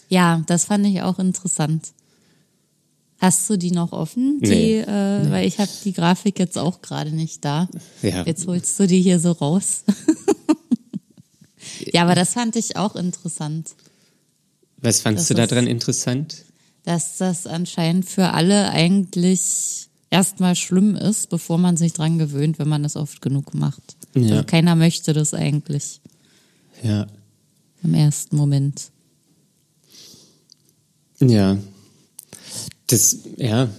[0.09, 1.87] Ja, das fand ich auch interessant.
[3.17, 4.39] Hast du die noch offen?
[4.41, 5.31] Die, nee, äh, nee.
[5.31, 7.69] Weil ich habe die Grafik jetzt auch gerade nicht da.
[8.01, 8.23] Ja.
[8.23, 9.83] Jetzt holst du die hier so raus.
[11.93, 13.71] ja, aber das fand ich auch interessant.
[14.77, 16.43] Was fandst das du daran interessant?
[16.83, 22.69] Dass das anscheinend für alle eigentlich erstmal schlimm ist, bevor man sich dran gewöhnt, wenn
[22.69, 23.95] man es oft genug macht.
[24.15, 24.31] Ja.
[24.31, 26.01] Also keiner möchte das eigentlich.
[26.83, 27.07] Ja.
[27.83, 28.91] Im ersten Moment.
[31.19, 31.57] Ja,
[32.87, 33.69] das, ja.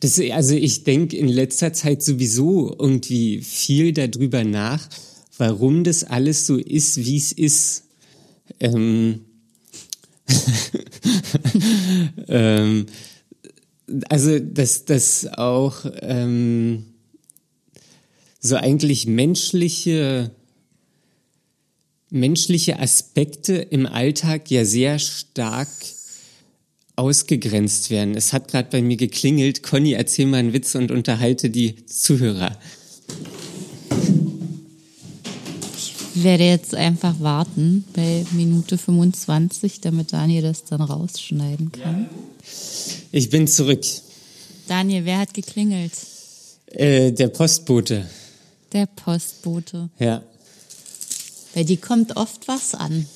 [0.00, 4.88] Das, also ich denke in letzter Zeit sowieso irgendwie viel darüber nach,
[5.38, 7.84] warum das alles so ist, wie es ist.
[8.60, 9.24] Ähm,
[12.28, 12.86] ähm,
[14.08, 16.84] also dass das auch ähm,
[18.40, 20.30] so eigentlich menschliche,
[22.10, 25.68] menschliche Aspekte im Alltag ja sehr stark
[26.96, 28.16] ausgegrenzt werden.
[28.16, 29.62] Es hat gerade bei mir geklingelt.
[29.62, 32.58] Conny, erzähl mal einen Witz und unterhalte die Zuhörer.
[36.14, 42.08] Werde jetzt einfach warten bei Minute 25, damit Daniel das dann rausschneiden kann.
[43.10, 43.84] Ich bin zurück.
[44.68, 45.92] Daniel, wer hat geklingelt?
[46.66, 48.08] Äh, der Postbote.
[48.72, 49.90] Der Postbote.
[49.98, 50.22] Ja.
[51.54, 53.06] Bei dir kommt oft was an.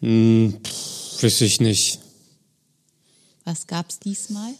[0.00, 1.98] Hm, pff, weiß ich nicht.
[3.44, 4.52] Was gab's diesmal?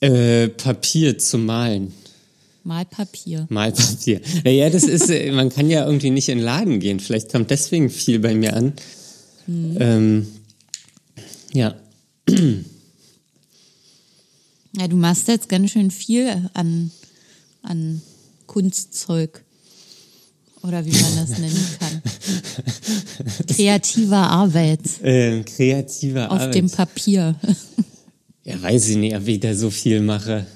[0.00, 1.94] Äh, Papier zum Malen.
[2.64, 3.46] Malpapier.
[3.50, 4.20] Malpapier.
[4.44, 7.00] Naja, das ist, äh, man kann ja irgendwie nicht in den Laden gehen.
[7.00, 8.72] Vielleicht kommt deswegen viel bei mir an.
[9.48, 10.26] Ähm,
[11.52, 11.74] ja.
[14.76, 16.90] Ja, du machst jetzt ganz schön viel an,
[17.62, 18.00] an
[18.46, 19.42] Kunstzeug.
[20.62, 22.02] Oder wie man das nennen kann.
[23.48, 26.54] Kreativer Arbeit Äh, kreative auf Arbeit.
[26.54, 27.34] dem Papier.
[28.44, 30.46] ja, weiß ich nicht, ob ich da so viel mache.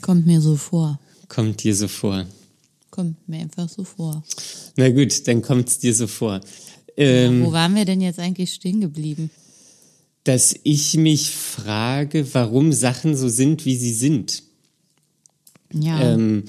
[0.00, 0.98] Kommt mir so vor.
[1.32, 2.26] Kommt dir so vor.
[2.90, 4.22] Kommt mir einfach so vor.
[4.76, 6.42] Na gut, dann kommt's dir so vor.
[6.94, 9.30] Ähm, Wo waren wir denn jetzt eigentlich stehen geblieben?
[10.24, 14.42] dass ich mich frage, warum Sachen so sind, wie sie sind.
[15.72, 16.44] Ja, Ähm,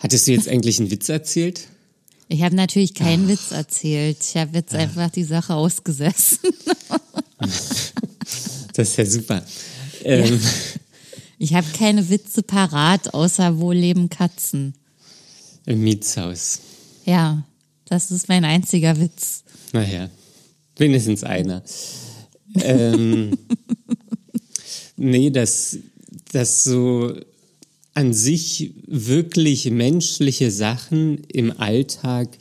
[0.00, 1.68] hattest du jetzt eigentlich einen Witz erzählt?
[2.28, 4.16] ich habe natürlich keinen Witz erzählt.
[4.20, 6.40] Ich habe jetzt einfach die Sache ausgesessen.
[8.76, 9.44] Das ist ja super.
[10.02, 10.40] Ähm,
[11.44, 14.72] Ich habe keine Witze parat, außer wo leben Katzen.
[15.66, 16.60] Im Mietshaus.
[17.04, 17.44] Ja,
[17.84, 19.44] das ist mein einziger Witz.
[19.74, 20.08] Naja,
[20.76, 21.62] wenigstens einer.
[22.54, 23.36] ähm,
[24.96, 25.76] nee, dass,
[26.32, 27.14] dass so
[27.92, 32.38] an sich wirklich menschliche Sachen im Alltag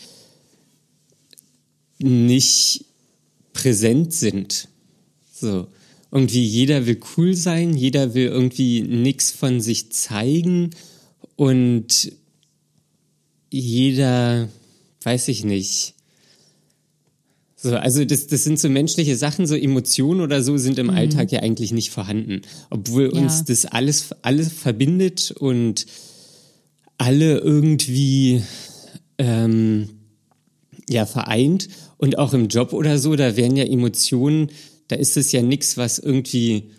[1.99, 2.85] nicht
[3.51, 4.69] präsent sind.
[5.33, 5.67] So.
[6.13, 10.69] Irgendwie jeder will cool sein, jeder will irgendwie nichts von sich zeigen
[11.35, 12.11] und
[13.49, 14.47] jeder,
[15.03, 15.95] weiß ich nicht,
[17.55, 21.31] so, also das, das sind so menschliche Sachen, so Emotionen oder so sind im Alltag
[21.31, 22.41] ja eigentlich nicht vorhanden.
[22.69, 23.21] Obwohl Ja.
[23.21, 25.85] uns das alles, alles verbindet und
[26.97, 28.43] alle irgendwie
[29.17, 29.87] ähm,
[30.89, 31.69] ja vereint.
[31.97, 34.49] Und auch im Job oder so, da werden ja Emotionen,
[34.87, 36.71] da ist es ja nichts, was irgendwie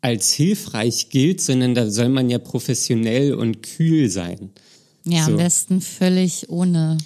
[0.00, 4.50] als hilfreich gilt, sondern da soll man ja professionell und kühl sein.
[5.04, 5.32] Ja, So.
[5.32, 6.98] am besten völlig ohne,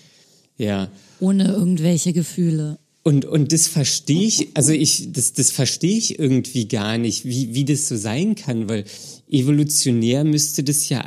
[0.59, 0.91] Ja.
[1.21, 2.79] ohne irgendwelche Gefühle.
[3.03, 7.55] Und, und das verstehe ich, also ich, das, das verstehe ich irgendwie gar nicht, wie,
[7.55, 8.85] wie das so sein kann, weil
[9.31, 11.05] evolutionär müsste das ja,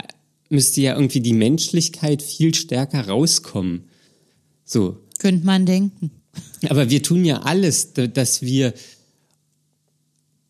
[0.49, 3.83] müsste ja irgendwie die Menschlichkeit viel stärker rauskommen.
[4.65, 4.97] So.
[5.19, 6.09] Könnte man denken.
[6.69, 8.73] Aber wir tun ja alles, da- dass wir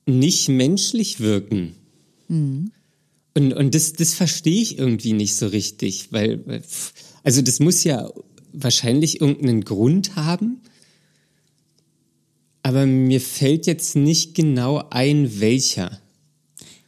[0.05, 1.75] nicht menschlich wirken.
[3.35, 6.61] Und, und das, das verstehe ich irgendwie nicht so richtig, weil,
[7.23, 8.09] also das muss ja
[8.51, 10.61] wahrscheinlich irgendeinen Grund haben,
[12.61, 15.99] aber mir fällt jetzt nicht genau ein, welcher.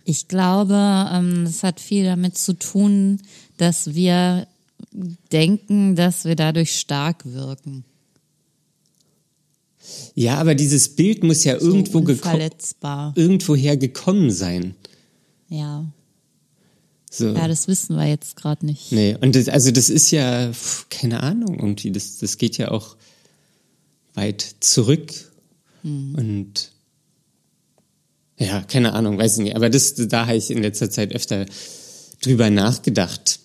[0.03, 0.75] Ich glaube,
[1.11, 3.21] ähm, es hat viel damit zu tun,
[3.57, 4.47] dass wir
[5.31, 7.83] denken, dass wir dadurch stark wirken.
[10.13, 11.99] Ja, aber dieses Bild muss ja So irgendwo
[13.15, 14.75] irgendwoher gekommen sein.
[15.49, 15.85] Ja.
[17.11, 17.27] So.
[17.27, 18.91] ja, das wissen wir jetzt gerade nicht.
[18.91, 22.71] Nee, und das, also das ist ja, pf, keine Ahnung, irgendwie, das, das geht ja
[22.71, 22.97] auch
[24.15, 25.13] weit zurück.
[26.17, 26.71] Und
[28.37, 29.55] ja, keine Ahnung, weiß ich nicht.
[29.55, 31.45] Aber das, da habe ich in letzter Zeit öfter
[32.21, 33.39] drüber nachgedacht.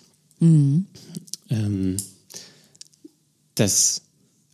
[1.49, 1.97] Ähm,
[3.55, 4.01] das,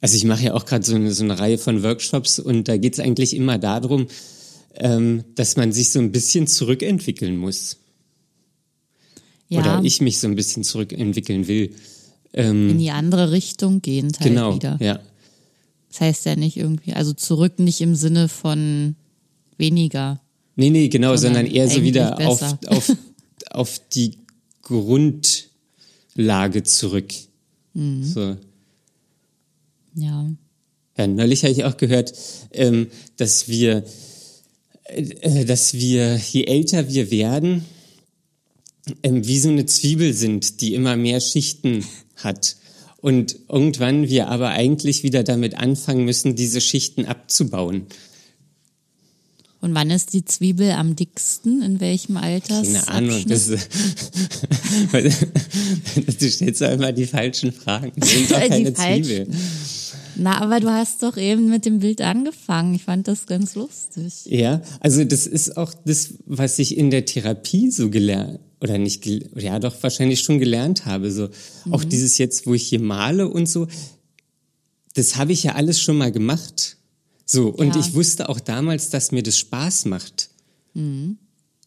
[0.02, 2.78] also ich mache ja auch gerade so eine, so eine Reihe von Workshops und da
[2.78, 4.08] geht es eigentlich immer darum,
[4.76, 7.78] ähm, dass man sich so ein bisschen zurückentwickeln muss.
[9.50, 11.74] Ja, Oder ich mich so ein bisschen zurückentwickeln will.
[12.34, 14.78] Ähm, in die andere Richtung gehen halt genau, wieder.
[14.82, 15.00] ja.
[15.90, 18.96] Das heißt ja nicht irgendwie, also zurück nicht im Sinne von
[19.58, 20.22] weniger.
[20.56, 22.92] Nee, nee, genau, Sondern sondern eher so wieder auf, auf,
[23.50, 24.18] auf die
[24.62, 27.14] Grundlage zurück.
[27.74, 28.04] Mhm.
[28.04, 28.36] So.
[29.98, 30.30] Ja.
[30.96, 32.14] Ja, neulich habe ich auch gehört,
[32.52, 33.84] ähm, dass wir,
[34.86, 37.66] äh, dass wir, je älter wir werden,
[39.04, 41.84] ähm, wie so eine Zwiebel sind, die immer mehr Schichten
[42.16, 42.58] hat.
[42.98, 47.88] Und irgendwann wir aber eigentlich wieder damit anfangen müssen, diese Schichten abzubauen.
[49.60, 51.64] Und wann ist die Zwiebel am dicksten?
[51.64, 52.62] In welchem Alter?
[52.62, 53.26] Keine Ahnung.
[53.28, 53.48] Das,
[56.20, 57.92] du stellst doch immer die falschen Fragen.
[57.96, 59.28] Das sind doch keine Zwiebel.
[60.20, 62.74] Na, aber du hast doch eben mit dem Bild angefangen.
[62.74, 64.26] Ich fand das ganz lustig.
[64.26, 69.06] Ja, also das ist auch das, was ich in der Therapie so gelernt oder nicht,
[69.36, 71.12] ja doch wahrscheinlich schon gelernt habe.
[71.12, 71.30] So
[71.66, 71.74] mhm.
[71.74, 73.68] auch dieses jetzt, wo ich hier male und so,
[74.96, 76.78] das habe ich ja alles schon mal gemacht.
[77.26, 77.82] So und ja.
[77.82, 80.30] ich wusste auch damals, dass mir das Spaß macht.
[80.74, 81.18] Mhm.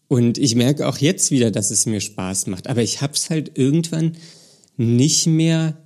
[0.09, 2.67] Und ich merke auch jetzt wieder, dass es mir Spaß macht.
[2.67, 4.17] Aber ich habe es halt irgendwann
[4.77, 5.77] nicht mehr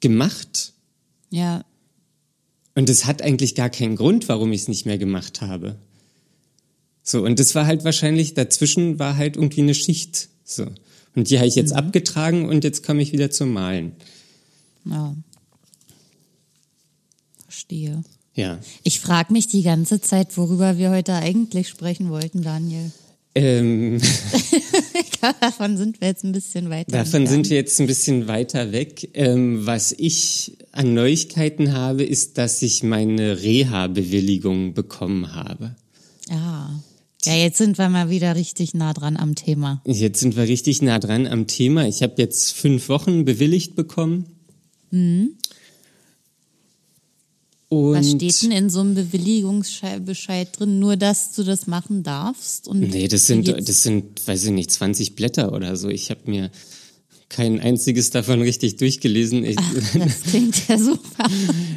[0.00, 0.74] gemacht.
[1.30, 1.64] Ja.
[2.80, 5.76] Und es hat eigentlich gar keinen Grund, warum ich es nicht mehr gemacht habe.
[7.02, 10.30] So, und das war halt wahrscheinlich, dazwischen war halt irgendwie eine Schicht.
[10.44, 10.64] So.
[11.14, 11.76] Und die habe ich jetzt mhm.
[11.76, 13.92] abgetragen und jetzt komme ich wieder zum Malen.
[14.86, 15.14] Ja.
[17.44, 18.02] Verstehe.
[18.34, 18.58] Ja.
[18.82, 22.92] Ich frage mich die ganze Zeit, worüber wir heute eigentlich sprechen wollten, Daniel.
[23.34, 24.00] Ähm,
[25.40, 26.90] davon sind wir jetzt ein bisschen weiter.
[26.90, 29.10] Davon sind wir jetzt ein bisschen weiter weg.
[29.14, 35.76] Ähm, was ich an Neuigkeiten habe, ist, dass ich meine Reha-Bewilligung bekommen habe.
[36.28, 36.70] Ah.
[37.24, 39.82] Ja, jetzt sind wir mal wieder richtig nah dran am Thema.
[39.84, 41.86] Jetzt sind wir richtig nah dran am Thema.
[41.86, 44.24] Ich habe jetzt fünf Wochen bewilligt bekommen.
[44.90, 45.36] Mhm.
[47.70, 50.80] Und Was steht denn in so einem Bewilligungsbescheid drin?
[50.80, 52.66] Nur, dass du das machen darfst?
[52.66, 55.88] Und nee, das sind, das sind, weiß ich nicht, 20 Blätter oder so.
[55.88, 56.50] Ich habe mir
[57.28, 59.44] kein einziges davon richtig durchgelesen.
[59.44, 61.30] Ich, Ach, das klingt ja super.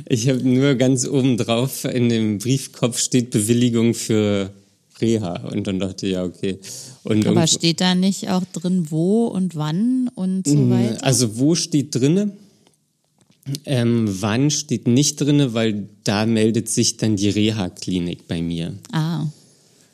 [0.10, 4.52] ich habe nur ganz oben drauf in dem Briefkopf steht Bewilligung für
[5.00, 5.48] Reha.
[5.52, 6.58] Und dann dachte ich, ja, okay.
[7.04, 11.04] Und Aber steht da nicht auch drin, wo und wann und so weiter?
[11.04, 12.32] Also wo steht drinne?
[13.66, 18.74] Ähm, wann steht nicht drinne, weil da meldet sich dann die Reha-Klinik bei mir.
[18.92, 19.26] Ah.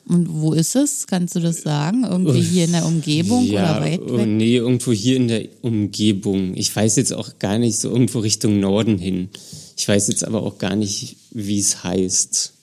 [0.10, 1.06] Und wo ist es?
[1.06, 2.04] Kannst du das sagen?
[2.04, 4.28] Irgendwie hier in der Umgebung ja, oder weit weg?
[4.28, 6.56] Nee, irgendwo hier in der Umgebung.
[6.56, 9.30] Ich weiß jetzt auch gar nicht so irgendwo Richtung Norden hin.
[9.78, 12.54] Ich weiß jetzt aber auch gar nicht, wie es heißt.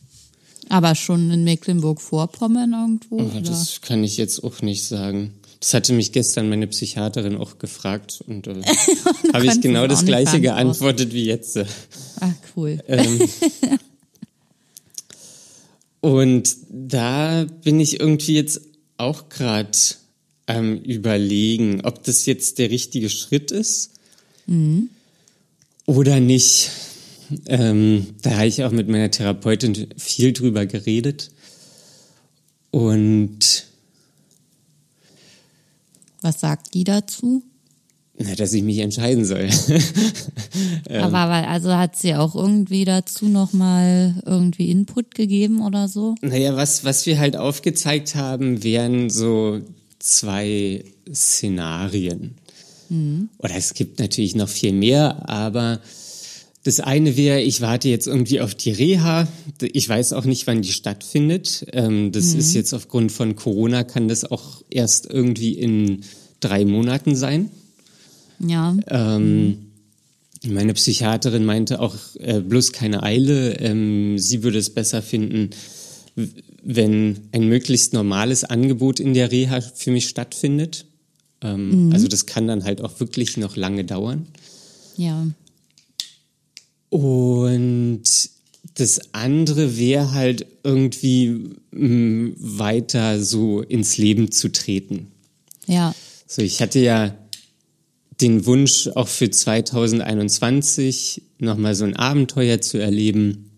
[0.69, 3.21] Aber schon in Mecklenburg-Vorpommern irgendwo?
[3.21, 5.33] Oh, das kann ich jetzt auch nicht sagen.
[5.61, 8.55] Das hatte mich gestern meine Psychiaterin auch gefragt und äh,
[9.33, 11.59] habe ich genau das gleiche geantwortet wie jetzt.
[12.21, 12.83] Ach, cool.
[12.87, 13.21] Ähm,
[16.01, 18.61] und da bin ich irgendwie jetzt
[18.99, 19.79] auch gerade
[20.47, 23.91] am überlegen, ob das jetzt der richtige Schritt ist
[24.47, 24.91] mhm.
[25.87, 26.71] oder nicht.
[27.47, 31.31] Ähm, da habe ich auch mit meiner Therapeutin viel drüber geredet.
[32.71, 33.66] Und
[36.27, 37.45] was sagt die dazu?
[38.19, 39.49] Na, dass ich mich entscheiden soll.
[40.89, 41.03] Ähm.
[41.03, 46.15] Aber also hat sie auch irgendwie dazu nochmal irgendwie Input gegeben oder so?
[46.23, 49.61] Naja, was, was wir halt aufgezeigt haben, wären so
[49.99, 52.37] zwei Szenarien.
[52.89, 53.31] Mhm.
[53.39, 55.81] Oder es gibt natürlich noch viel mehr, aber
[56.67, 59.29] das eine wäre, ich warte jetzt irgendwie auf die Reha.
[59.61, 61.67] Ich weiß auch nicht, wann die stattfindet.
[61.73, 62.41] Ähm, das mhm.
[62.41, 66.01] ist jetzt aufgrund von Corona, kann das auch erst irgendwie in
[66.41, 67.51] drei Monaten sein.
[68.41, 68.77] Ja.
[68.89, 69.67] Ähm,
[70.45, 73.59] meine Psychiaterin meinte auch äh, bloß keine Eile.
[73.61, 75.51] Ähm, sie würde es besser finden,
[76.65, 80.87] wenn ein möglichst normales Angebot in der Reha für mich stattfindet.
[81.43, 81.93] Ähm, mhm.
[81.93, 84.27] Also das kann dann halt auch wirklich noch lange dauern.
[84.97, 85.27] Ja.
[86.97, 88.05] Und
[88.73, 95.09] das andere wäre halt irgendwie mh, mm, weiter so ins Leben zu treten.
[95.67, 95.95] Ja.
[96.27, 97.15] So, ich hatte ja
[98.23, 103.51] den Wunsch, auch für 2021 nochmal so ein Abenteuer zu erleben.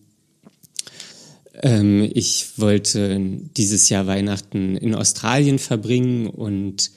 [1.63, 3.21] Ähm, ich wollte
[3.57, 6.91] dieses Jahr Weihnachten in Australien verbringen und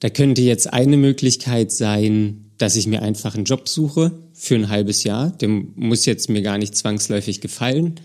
[0.00, 4.68] da könnte jetzt eine Möglichkeit sein, dass ich mir einfach einen Job suche für ein
[4.68, 5.30] halbes Jahr.
[5.30, 8.00] Der muss jetzt mir gar nicht zwangsläufig gefallen.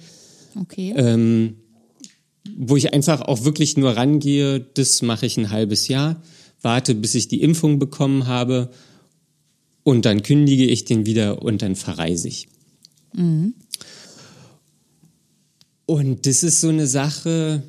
[0.59, 0.93] Okay.
[0.97, 1.57] Ähm,
[2.57, 6.21] wo ich einfach auch wirklich nur rangehe, das mache ich ein halbes Jahr,
[6.61, 8.71] warte, bis ich die Impfung bekommen habe
[9.83, 12.47] und dann kündige ich den wieder und dann verreise ich.
[13.13, 13.53] Mhm.
[15.85, 17.63] Und das ist so eine Sache,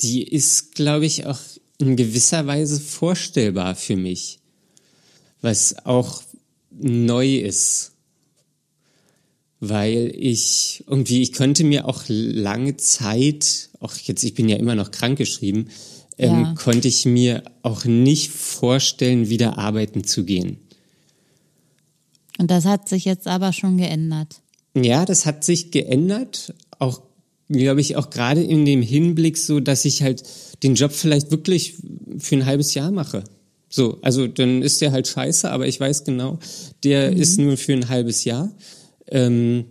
[0.00, 1.38] die ist, glaube ich, auch
[1.78, 4.40] in gewisser Weise vorstellbar für mich
[5.46, 6.22] was auch
[6.78, 7.92] neu ist.
[9.60, 14.74] Weil ich irgendwie, ich könnte mir auch lange Zeit, auch jetzt, ich bin ja immer
[14.74, 15.70] noch krankgeschrieben,
[16.18, 16.54] ähm, ja.
[16.54, 20.58] konnte ich mir auch nicht vorstellen, wieder arbeiten zu gehen.
[22.38, 24.42] Und das hat sich jetzt aber schon geändert.
[24.74, 27.00] Ja, das hat sich geändert, auch
[27.48, 30.22] glaube ich, auch gerade in dem Hinblick so, dass ich halt
[30.62, 31.74] den Job vielleicht wirklich
[32.18, 33.24] für ein halbes Jahr mache.
[33.68, 36.38] So, also dann ist der halt scheiße, aber ich weiß genau,
[36.84, 37.16] der mhm.
[37.16, 38.52] ist nur für ein halbes Jahr.
[39.08, 39.64] Ähm,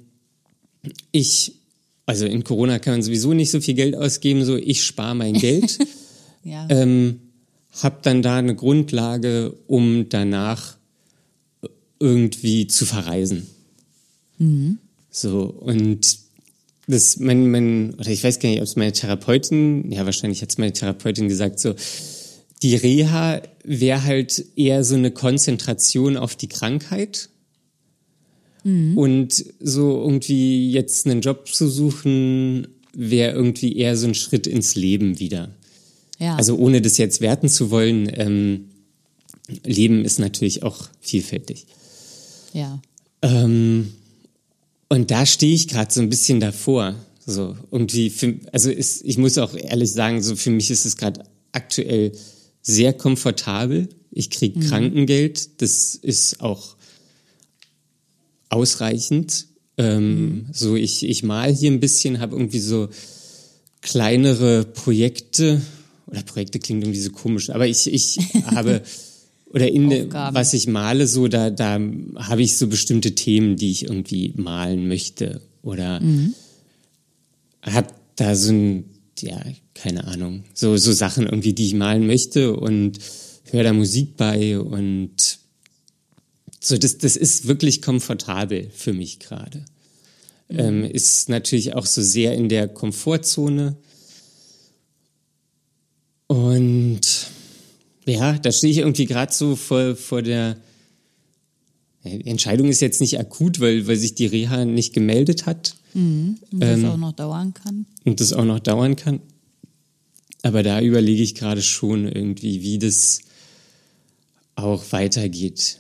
[1.12, 1.54] ich,
[2.06, 5.34] also in Corona kann man sowieso nicht so viel Geld ausgeben, so ich spare mein
[5.34, 5.80] Geld.
[6.43, 6.68] ja.
[6.70, 7.22] ähm,
[7.82, 10.78] hab dann da eine Grundlage, um danach
[12.00, 13.48] irgendwie zu verreisen.
[14.38, 14.78] Mhm.
[15.10, 16.20] So, und
[16.88, 20.50] das, mein, mein, oder ich weiß gar nicht, ob es meine Therapeutin, ja, wahrscheinlich hat
[20.50, 21.74] es meine Therapeutin gesagt, so,
[22.62, 27.30] die Reha wäre halt eher so eine Konzentration auf die Krankheit.
[28.64, 28.97] Mhm.
[28.97, 34.76] Und so irgendwie jetzt einen Job zu suchen, wäre irgendwie eher so ein Schritt ins
[34.76, 35.49] Leben wieder.
[36.20, 36.36] Ja.
[36.38, 38.70] Also ohne das jetzt werten zu wollen, ähm,
[39.64, 41.66] Leben ist natürlich auch vielfältig.
[42.53, 42.82] Ja.
[43.22, 43.93] Ähm,
[44.89, 46.95] und da stehe ich gerade so ein bisschen davor.
[47.28, 50.95] So irgendwie, für, also ist, ich muss auch ehrlich sagen, so für mich ist es
[50.95, 52.12] gerade aktuell
[52.66, 53.89] sehr komfortabel.
[54.11, 54.63] Ich kriege mhm.
[54.63, 56.76] Krankengeld, das ist auch
[58.49, 59.47] ausreichend.
[59.78, 60.45] Ähm, mhm.
[60.51, 62.89] So, ich, ich mal hier ein bisschen, habe irgendwie so
[63.82, 65.61] kleinere Projekte,
[66.07, 68.82] oder Projekte klingt irgendwie so komisch, aber ich, ich habe
[69.53, 71.80] oder in de, was ich male, so da, da
[72.16, 75.39] habe ich so bestimmte Themen, die ich irgendwie malen möchte.
[75.61, 76.34] Oder mhm.
[77.61, 77.88] habe
[78.18, 78.86] da so ein,
[79.22, 79.41] ja,
[79.74, 82.99] keine Ahnung, so, so Sachen irgendwie, die ich malen möchte und
[83.51, 85.39] höre da Musik bei und
[86.59, 89.66] so, das, das ist wirklich komfortabel für mich gerade.
[90.49, 90.59] Mhm.
[90.59, 93.78] Ähm, ist natürlich auch so sehr in der Komfortzone.
[96.28, 97.01] Und
[98.05, 100.57] ja, da stehe ich irgendwie gerade so vor, vor der
[102.05, 105.76] die Entscheidung ist jetzt nicht akut, weil, weil sich die Reha nicht gemeldet hat.
[105.96, 106.38] Mhm.
[106.52, 107.86] Und das ähm, auch noch dauern kann.
[108.04, 109.22] Und das auch noch dauern kann.
[110.43, 113.22] Aber da überlege ich gerade schon irgendwie, wie das
[114.56, 115.80] auch weitergeht.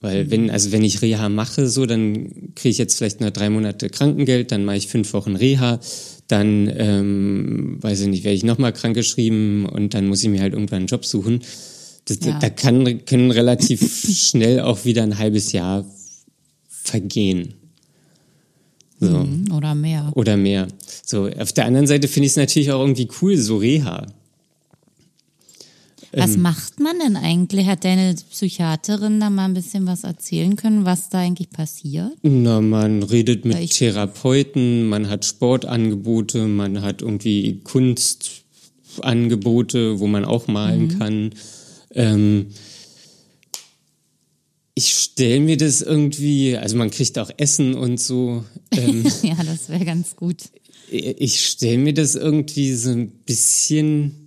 [0.00, 0.50] Weil wenn, mhm.
[0.50, 4.52] also wenn ich Reha mache, so, dann kriege ich jetzt vielleicht noch drei Monate Krankengeld,
[4.52, 5.80] dann mache ich fünf Wochen Reha,
[6.28, 10.52] dann, ähm, weiß ich nicht, werde ich nochmal krankgeschrieben und dann muss ich mir halt
[10.52, 11.40] irgendwann einen Job suchen.
[12.04, 12.38] Das, ja.
[12.38, 13.80] Da kann, können relativ
[14.16, 15.84] schnell auch wieder ein halbes Jahr
[16.68, 17.54] vergehen.
[18.98, 19.18] So.
[19.18, 20.10] Mhm, oder mehr.
[20.14, 20.68] Oder mehr.
[21.04, 24.06] So, auf der anderen Seite finde ich es natürlich auch irgendwie cool, so Reha.
[26.12, 27.66] Was ähm, macht man denn eigentlich?
[27.66, 32.12] Hat deine Psychiaterin da mal ein bisschen was erzählen können, was da eigentlich passiert?
[32.22, 40.46] Na, man redet mit Therapeuten, man hat Sportangebote, man hat irgendwie Kunstangebote, wo man auch
[40.46, 40.98] malen mhm.
[40.98, 41.30] kann.
[41.90, 42.46] Ähm,
[45.16, 48.44] stelle mir das irgendwie, also man kriegt auch Essen und so.
[48.70, 50.42] Ähm, ja, das wäre ganz gut.
[50.90, 54.26] Ich stelle mir das irgendwie so ein bisschen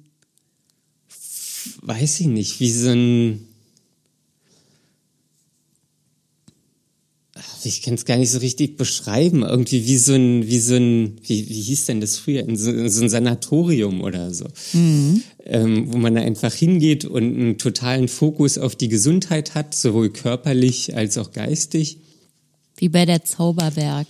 [1.81, 3.45] weiß ich nicht, wie so ein.
[7.65, 9.43] Ich kann es gar nicht so richtig beschreiben.
[9.43, 12.41] Irgendwie wie so ein, wie so ein, wie, wie hieß denn das früher?
[12.41, 14.45] In so, so ein Sanatorium oder so.
[14.73, 15.23] Mhm.
[15.45, 20.11] Ähm, wo man da einfach hingeht und einen totalen Fokus auf die Gesundheit hat, sowohl
[20.11, 21.97] körperlich als auch geistig.
[22.77, 24.07] Wie bei der Zauberberg.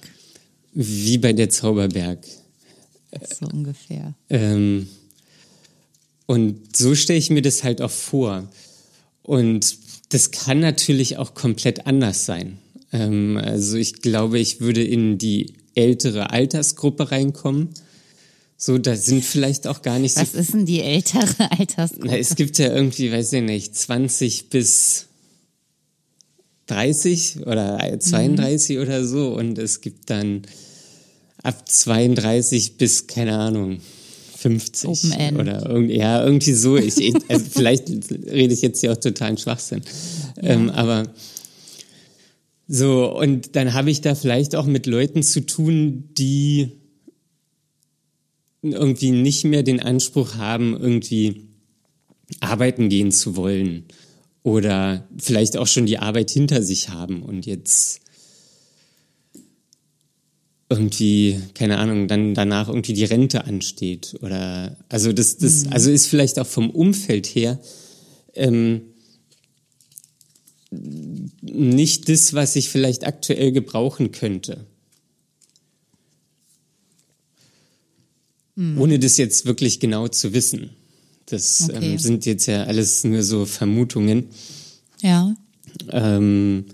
[0.73, 2.19] Wie bei der Zauberberg.
[3.39, 4.13] So ungefähr.
[4.29, 4.87] Ähm,
[6.27, 8.47] und so stelle ich mir das halt auch vor.
[9.23, 9.77] Und
[10.09, 12.59] das kann natürlich auch komplett anders sein.
[12.91, 17.69] Ähm, also ich glaube, ich würde in die ältere Altersgruppe reinkommen.
[18.57, 20.21] So, da sind vielleicht auch gar nicht so.
[20.21, 22.07] Was ist denn die ältere Altersgruppe?
[22.07, 25.05] Na, es gibt ja irgendwie, weiß ich nicht, 20 bis
[26.67, 28.83] 30 oder 32 mhm.
[28.83, 29.33] oder so.
[29.33, 30.43] Und es gibt dann
[31.41, 33.79] ab 32 bis, keine Ahnung,
[34.39, 35.39] 50 Open End.
[35.39, 36.77] oder irgendwie, ja, irgendwie so.
[36.77, 39.81] Ich, also vielleicht rede ich jetzt hier auch totalen Schwachsinn.
[40.35, 40.49] Ja.
[40.49, 41.03] Ähm, aber
[42.71, 46.73] so, und dann habe ich da vielleicht auch mit Leuten zu tun, die
[48.61, 51.47] irgendwie nicht mehr den Anspruch haben, irgendwie
[52.41, 53.85] arbeiten gehen zu wollen
[54.43, 58.01] oder vielleicht auch schon die Arbeit hinter sich haben und jetzt
[60.69, 64.15] irgendwie, keine Ahnung, dann danach irgendwie die Rente ansteht.
[64.21, 65.73] Oder also das, das, mhm.
[65.73, 67.59] also ist vielleicht auch vom Umfeld her
[68.35, 68.81] ähm,
[70.71, 74.65] nicht das, was ich vielleicht aktuell gebrauchen könnte.
[78.55, 78.79] Mhm.
[78.79, 80.71] Ohne das jetzt wirklich genau zu wissen.
[81.25, 81.91] Das ähm, okay.
[81.91, 84.25] ähm, sind jetzt ja alles nur so Vermutungen.
[85.01, 85.33] Ja.
[85.91, 86.65] Ähm,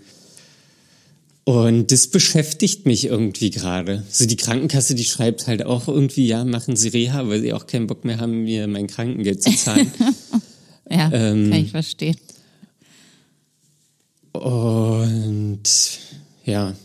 [1.46, 4.04] Und das beschäftigt mich irgendwie gerade.
[4.10, 7.68] So die Krankenkasse, die schreibt halt auch irgendwie, ja, machen Sie Reha, weil sie auch
[7.68, 9.92] keinen Bock mehr haben, mir mein Krankengeld zu zahlen.
[10.90, 12.18] ja, ähm, kann ich verstehen.
[14.46, 15.64] Und
[16.44, 16.76] ja.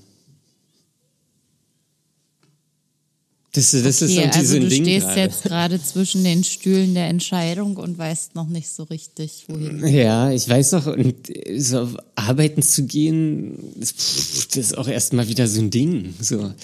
[3.53, 5.21] Das, das okay, ist also du Ding stehst gerade.
[5.21, 9.87] jetzt gerade zwischen den Stühlen der Entscheidung und weißt noch nicht so richtig, wohin.
[9.87, 15.61] Ja, ich weiß noch, und so arbeiten zu gehen, das ist auch erstmal wieder so
[15.61, 16.15] ein Ding.
[16.19, 16.55] So.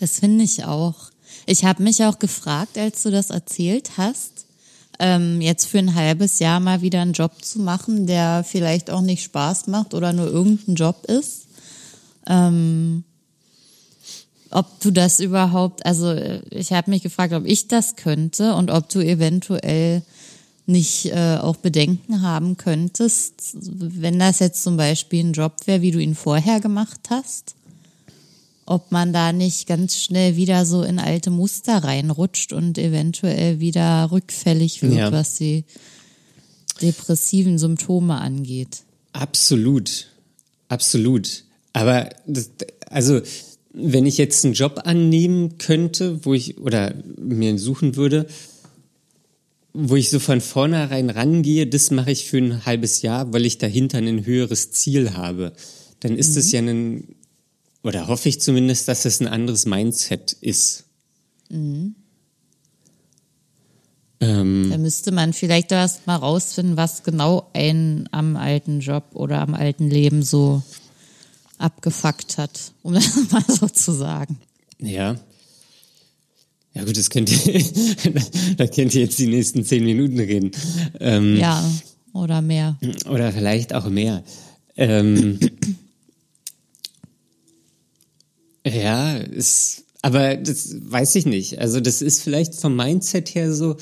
[0.00, 1.10] Das finde ich auch.
[1.44, 4.45] Ich habe mich auch gefragt, als du das erzählt hast,
[4.98, 9.00] ähm, jetzt für ein halbes Jahr mal wieder einen Job zu machen, der vielleicht auch
[9.00, 11.46] nicht Spaß macht oder nur irgendein Job ist.
[12.26, 13.04] Ähm,
[14.50, 16.14] ob du das überhaupt, also
[16.50, 20.02] ich habe mich gefragt, ob ich das könnte und ob du eventuell
[20.66, 25.90] nicht äh, auch Bedenken haben könntest, wenn das jetzt zum Beispiel ein Job wäre, wie
[25.90, 27.55] du ihn vorher gemacht hast,
[28.66, 34.10] ob man da nicht ganz schnell wieder so in alte Muster reinrutscht und eventuell wieder
[34.10, 35.12] rückfällig wird, Ja.
[35.12, 35.64] was die
[36.82, 38.82] depressiven Symptome angeht.
[39.12, 40.08] Absolut.
[40.68, 41.44] Absolut.
[41.72, 42.50] Aber das,
[42.90, 43.20] also,
[43.72, 48.26] wenn ich jetzt einen Job annehmen könnte, wo ich, oder mir einen suchen würde,
[49.72, 53.58] wo ich so von vornherein rangehe, das mache ich für ein halbes Jahr, weil ich
[53.58, 55.52] dahinter ein höheres Ziel habe,
[56.00, 57.15] dann ist es ja ein,
[57.86, 60.84] oder hoffe ich zumindest, dass es ein anderes Mindset ist.
[61.50, 61.94] Ähm,
[64.70, 69.54] Da müsste man vielleicht erst mal rausfinden, was genau einen am alten Job oder am
[69.54, 70.62] alten Leben so
[71.58, 74.38] abgefuckt hat, um das mal so zu sagen.
[74.78, 75.16] Ja.
[76.74, 77.62] Ja gut, das könnt ihr,
[78.56, 80.50] da könnt ihr jetzt die nächsten zehn Minuten reden.
[81.00, 81.64] Ähm, Ja,
[82.12, 82.76] oder mehr.
[83.08, 84.22] Oder vielleicht auch mehr.
[84.76, 85.38] Ähm,
[88.66, 91.58] ja, ist, aber das weiß ich nicht.
[91.58, 93.76] Also das ist vielleicht vom Mindset her so,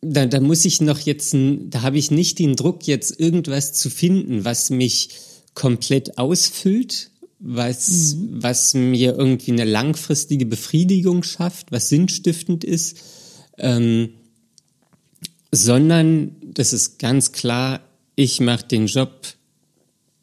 [0.00, 3.90] da, da muss ich noch jetzt, da habe ich nicht den Druck, jetzt irgendwas zu
[3.90, 5.10] finden, was mich
[5.54, 12.98] komplett ausfüllt, was, was mir irgendwie eine langfristige Befriedigung schafft, was sinnstiftend ist,
[13.58, 14.10] ähm,
[15.52, 17.80] sondern das ist ganz klar,
[18.14, 19.26] ich mache den Job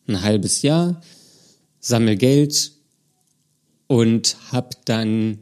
[0.08, 1.02] ein halbes Jahr,
[1.84, 2.72] sammel Geld
[3.88, 5.38] und hab dann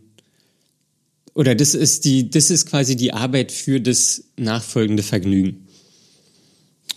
[1.34, 5.68] oder das ist die das ist quasi die Arbeit für das nachfolgende Vergnügen.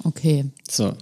[0.03, 0.47] Okay.
[0.69, 0.95] So.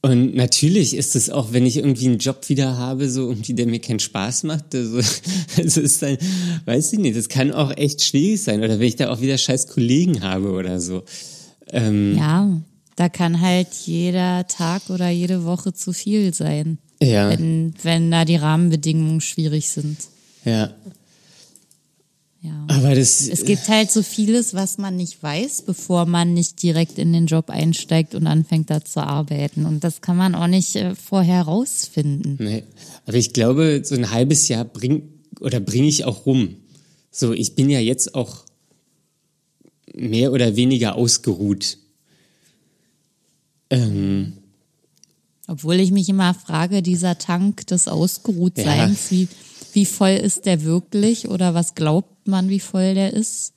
[0.00, 3.66] Und natürlich ist es auch, wenn ich irgendwie einen Job wieder habe, so irgendwie, der
[3.66, 4.98] mir keinen Spaß macht, also,
[5.56, 6.16] es ist dann,
[6.66, 8.62] weiß ich nicht, das kann auch echt schwierig sein.
[8.62, 11.02] Oder wenn ich da auch wieder scheiß Kollegen habe oder so.
[11.70, 12.60] Ähm, Ja,
[12.98, 18.24] da kann halt jeder Tag oder jede Woche zu viel sein, ja, wenn, wenn da
[18.24, 19.98] die Rahmenbedingungen schwierig sind.
[20.44, 20.74] ja.
[22.40, 22.66] Ja.
[22.68, 26.96] Aber das, Es gibt halt so vieles, was man nicht weiß, bevor man nicht direkt
[26.96, 29.66] in den Job einsteigt und anfängt da zu arbeiten.
[29.66, 32.36] Und das kann man auch nicht äh, vorher rausfinden.
[32.38, 32.62] Nee.
[33.06, 35.02] Aber ich glaube, so ein halbes Jahr bring
[35.40, 36.54] oder bringe ich auch rum.
[37.10, 38.44] So, ich bin ja jetzt auch
[39.92, 41.78] mehr oder weniger ausgeruht.
[43.70, 44.34] Ähm,
[45.46, 49.28] Obwohl ich mich immer frage, dieser Tank des Ausgeruhtseins, wie,
[49.72, 53.54] wie voll ist der wirklich oder was glaubt man, wie voll der ist?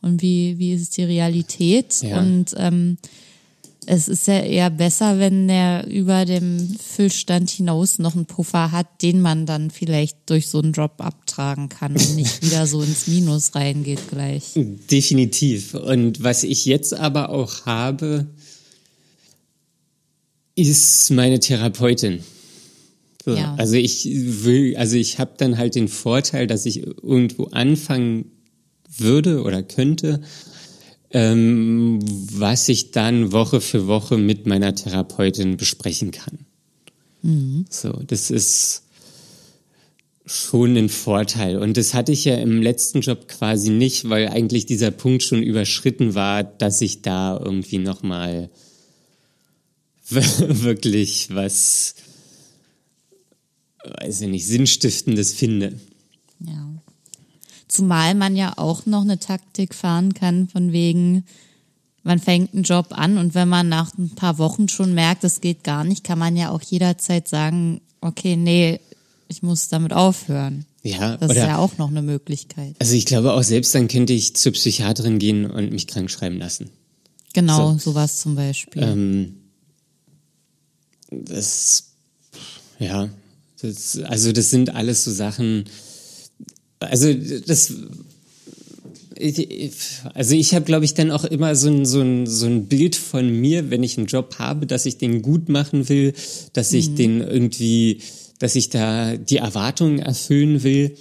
[0.00, 2.02] Und wie, wie ist die Realität?
[2.02, 2.18] Ja.
[2.18, 2.98] Und ähm,
[3.86, 9.02] es ist ja eher besser, wenn der über dem Füllstand hinaus noch einen Puffer hat,
[9.02, 13.06] den man dann vielleicht durch so einen Job abtragen kann und nicht wieder so ins
[13.06, 14.52] Minus reingeht gleich.
[14.90, 15.74] definitiv.
[15.74, 18.26] Und was ich jetzt aber auch habe,
[20.54, 22.20] ist meine Therapeutin.
[23.24, 23.54] So, Ja.
[23.56, 28.30] Also ich will, also ich habe dann halt den Vorteil, dass ich irgendwo anfangen
[28.96, 30.20] würde oder könnte,
[31.10, 32.00] ähm,
[32.32, 36.40] was ich dann Woche für Woche mit meiner Therapeutin besprechen kann.
[37.70, 38.82] So, das ist
[40.26, 41.58] schon ein Vorteil.
[41.58, 45.42] Und das hatte ich ja im letzten Job quasi nicht, weil eigentlich dieser Punkt schon
[45.42, 48.50] überschritten war, dass ich da irgendwie nochmal
[50.10, 51.94] wirklich was,
[54.00, 55.78] weiß ich nicht, Sinnstiftendes finde.
[56.40, 56.68] Ja.
[57.68, 61.24] Zumal man ja auch noch eine Taktik fahren kann, von wegen,
[62.02, 65.40] man fängt einen Job an und wenn man nach ein paar Wochen schon merkt, es
[65.40, 68.78] geht gar nicht, kann man ja auch jederzeit sagen, okay, nee,
[69.28, 70.66] ich muss damit aufhören.
[70.82, 72.76] Ja, Das oder, ist ja auch noch eine Möglichkeit.
[72.78, 76.38] also ich glaube auch selbst dann könnte ich zur Psychiaterin gehen und mich krank schreiben
[76.38, 76.68] lassen.
[77.32, 78.82] Genau, sowas zum Beispiel.
[78.82, 79.34] Ähm,
[81.24, 81.84] das
[82.78, 83.08] ja,
[83.62, 85.64] das, also das sind alles so Sachen,
[86.80, 87.72] also das
[90.14, 92.96] also ich habe, glaube ich, dann auch immer so ein, so, ein, so ein Bild
[92.96, 96.14] von mir, wenn ich einen Job habe, dass ich den gut machen will,
[96.52, 96.96] dass ich mhm.
[96.96, 98.00] den irgendwie,
[98.40, 100.96] dass ich da die Erwartungen erfüllen will.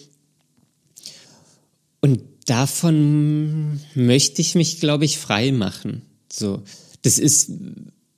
[2.02, 6.04] Und davon möchte ich mich, glaube ich, frei machen.
[6.32, 6.62] So,
[7.02, 7.52] das ist,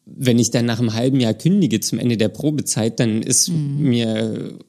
[0.06, 3.82] wenn ich dann nach einem halben Jahr kündige zum Ende der Probezeit, dann ist mhm.
[3.82, 4.60] mir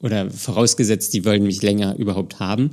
[0.00, 2.70] oder vorausgesetzt, die wollen mich länger überhaupt haben.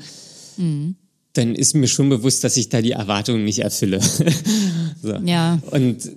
[0.58, 0.96] Mhm
[1.38, 4.00] dann ist mir schon bewusst, dass ich da die Erwartungen nicht erfülle.
[5.02, 5.16] so.
[5.26, 5.62] Ja.
[5.72, 6.10] Und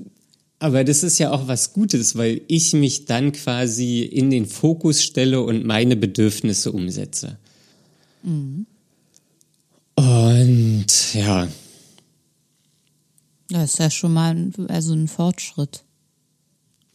[0.61, 5.03] aber das ist ja auch was Gutes, weil ich mich dann quasi in den Fokus
[5.03, 7.39] stelle und meine Bedürfnisse umsetze.
[8.25, 8.67] Mhm.
[9.95, 11.49] Und ja.
[13.51, 15.85] Das ist ja schon mal ein, also ein Fortschritt.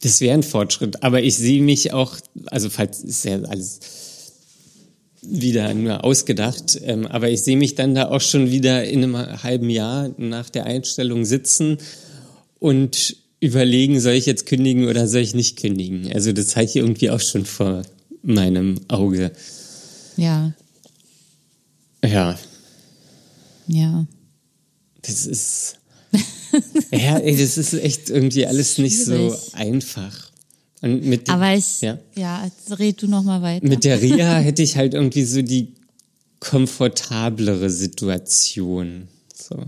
[0.02, 3.80] Das wäre ein Fortschritt, aber ich sehe mich auch, also falls ist ja alles
[5.26, 6.78] wieder nur ausgedacht.
[6.82, 10.50] Ähm, aber ich sehe mich dann da auch schon wieder in einem halben Jahr nach
[10.50, 11.78] der Einstellung sitzen
[12.58, 16.12] und überlegen, soll ich jetzt kündigen oder soll ich nicht kündigen.
[16.12, 17.82] Also das halte ich irgendwie auch schon vor
[18.22, 19.32] meinem Auge.
[20.16, 20.52] Ja.
[22.04, 22.38] Ja.
[23.66, 24.06] Ja.
[25.02, 25.76] Das ist.
[26.92, 30.30] Ja, ey, das ist echt irgendwie alles nicht so einfach.
[30.80, 33.66] Und mit Aber ich, ja, ja red du noch mal weiter.
[33.66, 35.74] Mit der Reha hätte ich halt irgendwie so die
[36.40, 39.08] komfortablere Situation.
[39.34, 39.64] So.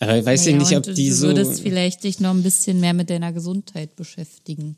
[0.00, 1.28] Aber ich weiß naja, ja nicht, ob die so.
[1.28, 4.76] Du würdest vielleicht dich noch ein bisschen mehr mit deiner Gesundheit beschäftigen.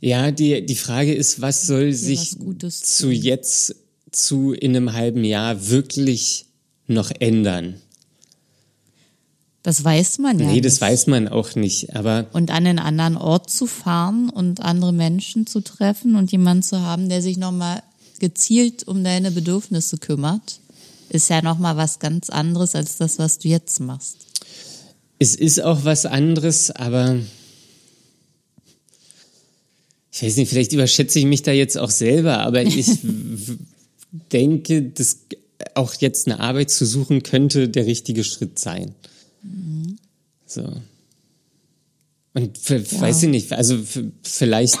[0.00, 3.76] Ja, die, die Frage ist, was soll sich was zu jetzt,
[4.10, 6.46] zu in einem halben Jahr wirklich
[6.86, 7.76] noch ändern?
[9.62, 10.46] Das weiß man ja.
[10.46, 10.64] Nee, nicht.
[10.64, 12.26] das weiß man auch nicht, aber.
[12.32, 16.80] Und an einen anderen Ort zu fahren und andere Menschen zu treffen und jemanden zu
[16.80, 17.82] haben, der sich nochmal
[18.20, 20.60] gezielt um deine Bedürfnisse kümmert,
[21.10, 24.16] ist ja nochmal was ganz anderes als das, was du jetzt machst.
[25.18, 27.18] Es ist auch was anderes, aber
[30.12, 32.86] ich weiß nicht, vielleicht überschätze ich mich da jetzt auch selber, aber ich
[34.32, 35.18] denke, dass
[35.74, 38.94] auch jetzt eine Arbeit zu suchen könnte der richtige Schritt sein.
[39.42, 39.96] Mhm.
[40.46, 40.72] So.
[42.34, 43.00] Und für, ja.
[43.00, 43.78] weiß ich nicht, also
[44.22, 44.78] vielleicht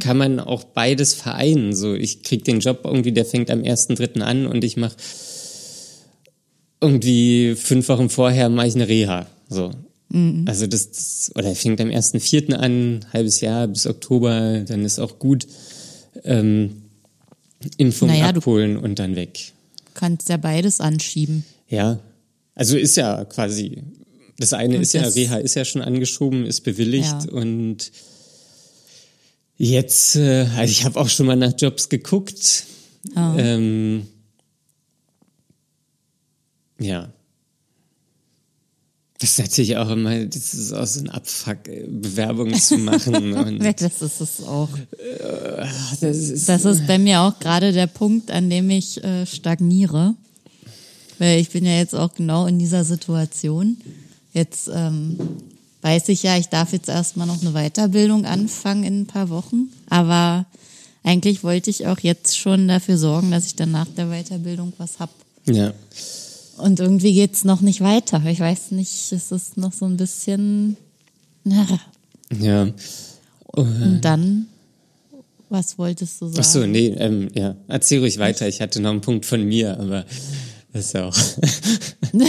[0.00, 1.74] kann man auch beides vereinen.
[1.74, 4.20] So, ich krieg den Job irgendwie, der fängt am 1.3.
[4.20, 4.96] an und ich mache
[6.80, 9.26] irgendwie fünf Wochen vorher mache ich eine Reha.
[9.48, 9.70] So.
[10.10, 10.44] Mhm.
[10.46, 12.54] Also das, das, oder er fängt am 1.4.
[12.54, 15.46] an, halbes Jahr bis Oktober, dann ist auch gut.
[16.24, 16.82] Ähm,
[17.78, 19.52] Impfung naja, abholen und dann weg.
[19.94, 21.44] Kannst ja beides anschieben.
[21.68, 21.98] Ja,
[22.54, 23.82] also ist ja quasi,
[24.38, 27.32] das eine und ist ja, Reha ist ja schon angeschoben, ist bewilligt ja.
[27.32, 27.90] und
[29.56, 32.64] jetzt, äh, also ich habe auch schon mal nach Jobs geguckt.
[33.16, 33.34] Oh.
[33.38, 34.06] Ähm,
[36.78, 37.12] ja.
[39.18, 43.32] Das ist natürlich auch immer, das ist auch so ein Abfuck, Bewerbungen zu machen.
[43.32, 44.68] Und, das ist es auch.
[46.00, 50.14] das, ist, das ist bei mir auch gerade der Punkt, an dem ich äh, stagniere.
[51.18, 53.76] Weil ich bin ja jetzt auch genau in dieser Situation.
[54.32, 55.18] Jetzt ähm,
[55.82, 59.68] weiß ich ja, ich darf jetzt erstmal noch eine Weiterbildung anfangen in ein paar Wochen.
[59.88, 60.46] Aber
[61.02, 64.98] eigentlich wollte ich auch jetzt schon dafür sorgen, dass ich dann nach der Weiterbildung was
[64.98, 65.10] hab.
[65.46, 65.72] Ja.
[66.56, 68.22] Und irgendwie geht's noch nicht weiter.
[68.26, 70.76] Ich weiß nicht, es ist noch so ein bisschen.
[71.44, 71.66] Na.
[72.40, 72.68] Ja.
[73.46, 74.46] Und dann,
[75.48, 76.38] was wolltest du sagen?
[76.40, 77.54] Ach so, nee, ähm, ja.
[77.68, 78.48] Erzähl ruhig weiter.
[78.48, 80.06] Ich hatte noch einen Punkt von mir, aber
[80.74, 81.16] ist ja auch.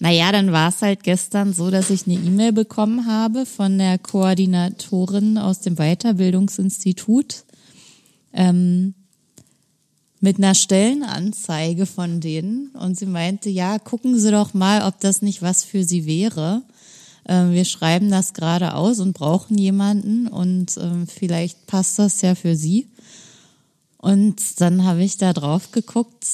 [0.00, 3.98] naja, dann war es halt gestern so, dass ich eine E-Mail bekommen habe von der
[3.98, 7.44] Koordinatorin aus dem Weiterbildungsinstitut
[8.32, 8.94] ähm,
[10.20, 12.68] mit einer Stellenanzeige von denen.
[12.70, 16.62] Und sie meinte, ja, gucken Sie doch mal, ob das nicht was für Sie wäre.
[17.26, 22.34] Ähm, wir schreiben das gerade aus und brauchen jemanden und ähm, vielleicht passt das ja
[22.34, 22.88] für Sie.
[23.98, 26.24] Und dann habe ich da drauf geguckt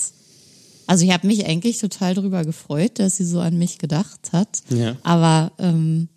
[0.87, 4.63] also ich habe mich eigentlich total darüber gefreut, dass sie so an mich gedacht hat.
[4.69, 4.97] Ja.
[5.03, 6.09] Aber ähm,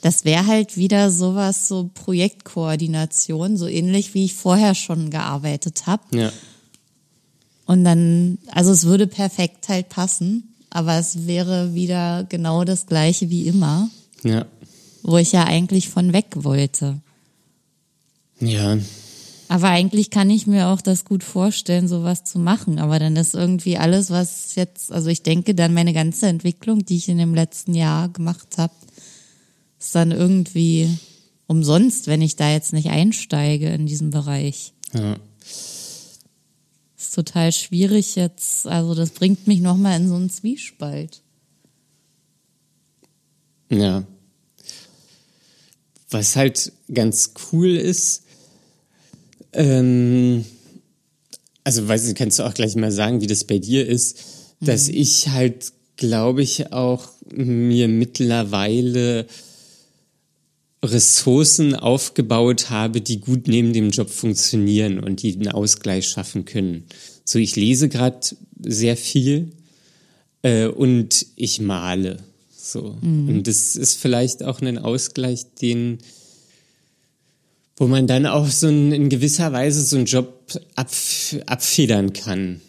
[0.00, 6.02] das wäre halt wieder sowas, so Projektkoordination, so ähnlich wie ich vorher schon gearbeitet habe.
[6.14, 6.32] Ja.
[7.66, 13.30] Und dann, also es würde perfekt halt passen, aber es wäre wieder genau das gleiche
[13.30, 13.88] wie immer.
[14.22, 14.44] Ja.
[15.02, 17.00] Wo ich ja eigentlich von weg wollte.
[18.40, 18.76] Ja,
[19.48, 22.78] aber eigentlich kann ich mir auch das gut vorstellen, sowas zu machen.
[22.78, 26.96] Aber dann ist irgendwie alles, was jetzt, also ich denke dann meine ganze Entwicklung, die
[26.96, 28.72] ich in dem letzten Jahr gemacht habe,
[29.78, 30.88] ist dann irgendwie
[31.46, 34.72] umsonst, wenn ich da jetzt nicht einsteige in diesem Bereich.
[34.94, 35.16] Ja.
[36.96, 38.66] Ist total schwierig jetzt.
[38.66, 41.20] Also das bringt mich nochmal in so einen Zwiespalt.
[43.70, 44.04] Ja.
[46.10, 48.23] Was halt ganz cool ist,
[49.54, 50.44] ähm,
[51.64, 54.18] also weiß ich, kannst du auch gleich mal sagen, wie das bei dir ist,
[54.60, 54.66] mhm.
[54.66, 59.26] dass ich halt, glaube ich, auch mir mittlerweile
[60.82, 66.84] Ressourcen aufgebaut habe, die gut neben dem Job funktionieren und die einen Ausgleich schaffen können.
[67.24, 68.20] So, ich lese gerade
[68.60, 69.52] sehr viel
[70.42, 72.18] äh, und ich male.
[72.56, 72.96] So.
[73.00, 73.28] Mhm.
[73.28, 75.98] Und das ist vielleicht auch ein Ausgleich, den,
[77.76, 80.90] wo man dann auch so ein, in gewisser Weise so einen Job ab,
[81.46, 82.60] abfedern kann.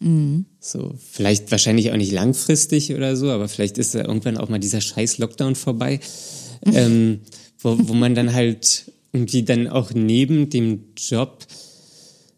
[0.00, 0.46] Mhm.
[0.60, 4.58] So, vielleicht wahrscheinlich auch nicht langfristig oder so, aber vielleicht ist da irgendwann auch mal
[4.58, 6.00] dieser scheiß Lockdown vorbei
[6.64, 7.20] ähm,
[7.58, 11.46] wo, wo man dann halt irgendwie dann auch neben dem Job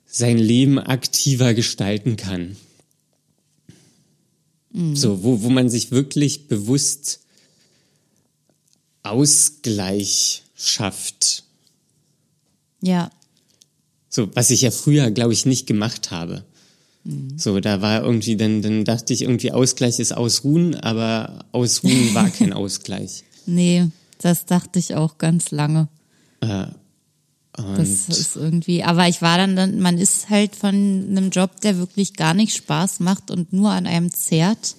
[0.07, 2.57] sein Leben aktiver gestalten kann.
[4.73, 4.97] Mhm.
[4.97, 7.21] So, wo, wo man sich wirklich bewusst
[9.03, 11.44] Ausgleich schafft.
[12.85, 13.11] Ja.
[14.11, 16.45] So, was ich ja früher, glaube ich, nicht gemacht habe.
[17.05, 17.39] Mhm.
[17.39, 22.29] So, da war irgendwie, dann, dann dachte ich irgendwie, Ausgleich ist Ausruhen, aber Ausruhen war
[22.29, 23.25] kein Ausgleich.
[23.47, 25.89] Nee, das dachte ich auch ganz lange.
[26.41, 26.67] Äh,
[27.57, 31.79] das ist irgendwie, aber ich war dann, dann, man ist halt von einem Job, der
[31.79, 34.75] wirklich gar nicht Spaß macht und nur an einem zehrt,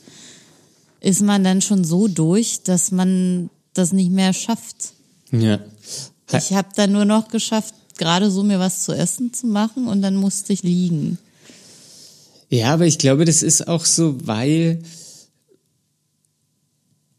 [1.00, 4.94] ist man dann schon so durch, dass man das nicht mehr schafft.
[5.32, 5.60] Ja.
[6.34, 10.02] Ich habe dann nur noch geschafft, gerade so mir was zu essen zu machen und
[10.02, 11.18] dann musste ich liegen.
[12.50, 14.82] Ja, aber ich glaube, das ist auch so, weil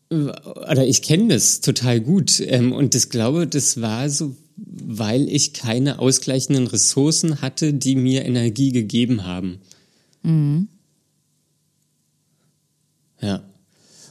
[0.09, 5.53] oder ich kenne das total gut ähm, und das glaube, das war so, weil ich
[5.53, 9.59] keine ausgleichenden Ressourcen hatte, die mir Energie gegeben haben.
[10.23, 10.69] Mhm.
[13.21, 13.43] Ja.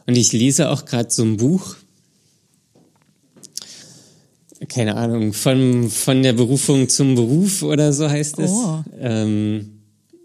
[0.05, 1.77] Und ich lese auch gerade so ein Buch,
[4.67, 8.51] keine Ahnung, von, von der Berufung zum Beruf oder so heißt es.
[8.51, 8.83] Oh.
[8.99, 9.75] Ähm,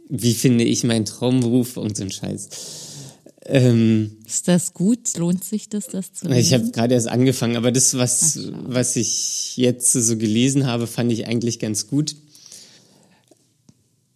[0.08, 2.48] wie finde ich meinen Traumberuf und so ein Scheiß.
[3.46, 5.16] Ähm, ist das gut?
[5.16, 6.40] Lohnt sich das, das zu lesen?
[6.40, 10.86] Ich habe gerade erst angefangen, aber das, was, Ach, was ich jetzt so gelesen habe,
[10.86, 12.16] fand ich eigentlich ganz gut.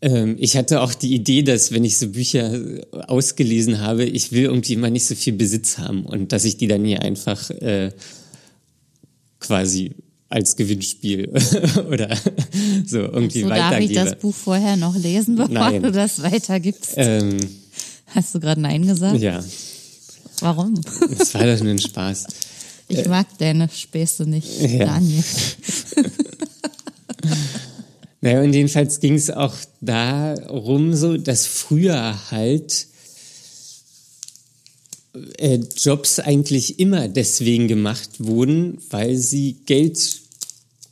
[0.02, 2.60] Ähm, ich hatte auch die Idee, dass wenn ich so Bücher
[3.08, 6.66] ausgelesen habe, ich will irgendwie immer nicht so viel Besitz haben und dass ich die
[6.66, 7.90] dann hier einfach äh,
[9.40, 9.92] quasi
[10.34, 11.28] als Gewinnspiel
[11.90, 12.14] oder
[12.84, 13.94] so irgendwie so, weitergebe.
[13.94, 15.82] Darf ich das Buch vorher noch lesen, bevor Nein.
[15.82, 16.94] du das weitergibst?
[16.96, 17.38] Ähm,
[18.08, 19.20] Hast du gerade Nein gesagt?
[19.20, 19.42] Ja.
[20.40, 20.80] Warum?
[21.18, 22.26] Es war doch nur ein Spaß.
[22.88, 24.86] Ich äh, mag deine Späße nicht, ja.
[24.86, 25.22] Daniel.
[28.20, 32.88] naja, und jedenfalls ging es auch darum, so, dass früher halt
[35.38, 40.23] äh, Jobs eigentlich immer deswegen gemacht wurden, weil sie Geld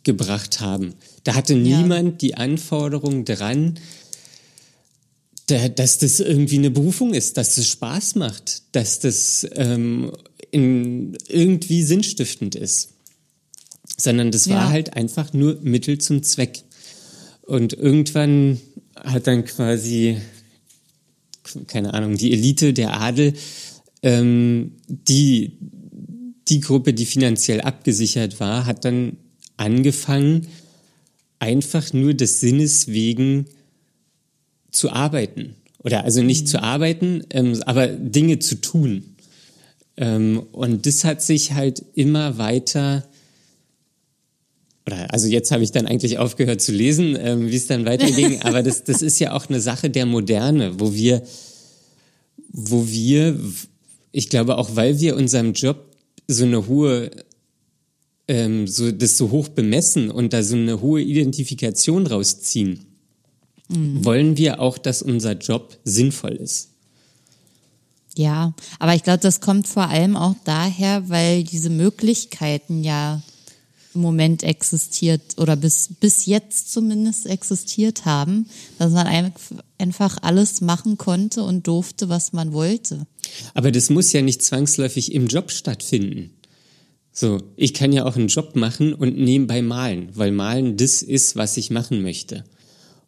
[0.05, 0.95] gebracht haben.
[1.25, 2.29] Da hatte niemand ja.
[2.29, 3.79] die Anforderung dran,
[5.47, 10.13] dass das irgendwie eine Berufung ist, dass das Spaß macht, dass das ähm,
[10.51, 12.91] in, irgendwie sinnstiftend ist.
[13.97, 14.55] Sondern das ja.
[14.55, 16.63] war halt einfach nur Mittel zum Zweck.
[17.43, 18.61] Und irgendwann
[18.97, 20.17] hat dann quasi,
[21.67, 23.35] keine Ahnung, die Elite, der Adel,
[24.03, 25.59] ähm, die,
[26.49, 29.17] die Gruppe, die finanziell abgesichert war, hat dann
[29.63, 30.49] angefangen,
[31.39, 33.47] einfach nur des Sinnes wegen
[34.71, 35.55] zu arbeiten.
[35.79, 36.47] Oder also nicht mhm.
[36.47, 39.17] zu arbeiten, ähm, aber Dinge zu tun.
[39.97, 43.05] Ähm, und das hat sich halt immer weiter,
[44.87, 48.41] oder also jetzt habe ich dann eigentlich aufgehört zu lesen, ähm, wie es dann weiterging,
[48.43, 51.23] aber das, das ist ja auch eine Sache der Moderne, wo wir,
[52.49, 53.39] wo wir,
[54.13, 55.85] ich glaube auch, weil wir unserem Job
[56.29, 57.11] so eine hohe
[58.33, 62.87] ähm, so, das so hoch bemessen und da so eine hohe Identifikation rausziehen,
[63.69, 64.03] mhm.
[64.05, 66.71] wollen wir auch, dass unser Job sinnvoll ist.
[68.17, 73.23] Ja, aber ich glaube, das kommt vor allem auch daher, weil diese Möglichkeiten ja
[73.95, 78.47] im Moment existiert oder bis, bis jetzt zumindest existiert haben,
[78.79, 79.07] dass man
[79.79, 83.07] einfach alles machen konnte und durfte, was man wollte.
[83.53, 86.31] Aber das muss ja nicht zwangsläufig im Job stattfinden.
[87.13, 91.37] So, ich kann ja auch einen Job machen und nebenbei malen, weil malen das ist,
[91.37, 92.45] was ich machen möchte.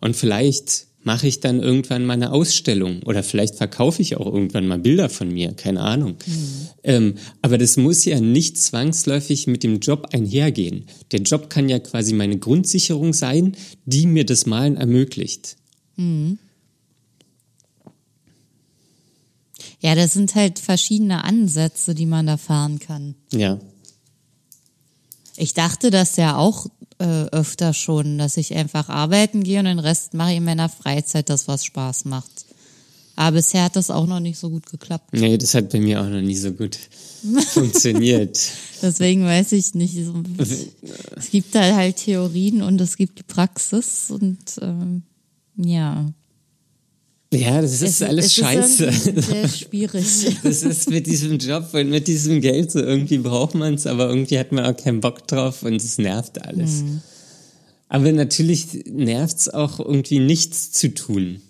[0.00, 4.66] Und vielleicht mache ich dann irgendwann mal eine Ausstellung oder vielleicht verkaufe ich auch irgendwann
[4.66, 6.16] mal Bilder von mir, keine Ahnung.
[6.26, 6.68] Mhm.
[6.82, 10.86] Ähm, aber das muss ja nicht zwangsläufig mit dem Job einhergehen.
[11.12, 15.56] Der Job kann ja quasi meine Grundsicherung sein, die mir das Malen ermöglicht.
[15.96, 16.38] Mhm.
[19.80, 23.14] Ja, das sind halt verschiedene Ansätze, die man da fahren kann.
[23.30, 23.60] Ja.
[25.36, 26.66] Ich dachte das ja auch
[26.98, 30.68] äh, öfter schon, dass ich einfach arbeiten gehe und den Rest mache ich in meiner
[30.68, 32.30] Freizeit, das was Spaß macht.
[33.16, 35.12] Aber bisher hat das auch noch nicht so gut geklappt.
[35.12, 36.78] Nee, das hat bei mir auch noch nie so gut
[37.48, 38.38] funktioniert.
[38.82, 39.96] Deswegen weiß ich nicht.
[41.16, 45.02] Es gibt da halt Theorien und es gibt die Praxis und ähm,
[45.56, 46.06] ja.
[47.34, 48.84] Ja, das ist es, alles es scheiße.
[48.86, 50.04] Ist sehr schwierig.
[50.42, 54.08] Das ist mit diesem Job und mit diesem Geld so irgendwie braucht man es, aber
[54.08, 56.82] irgendwie hat man auch keinen Bock drauf und es nervt alles.
[56.82, 57.00] Mhm.
[57.88, 61.40] Aber natürlich nervt es auch irgendwie nichts zu tun.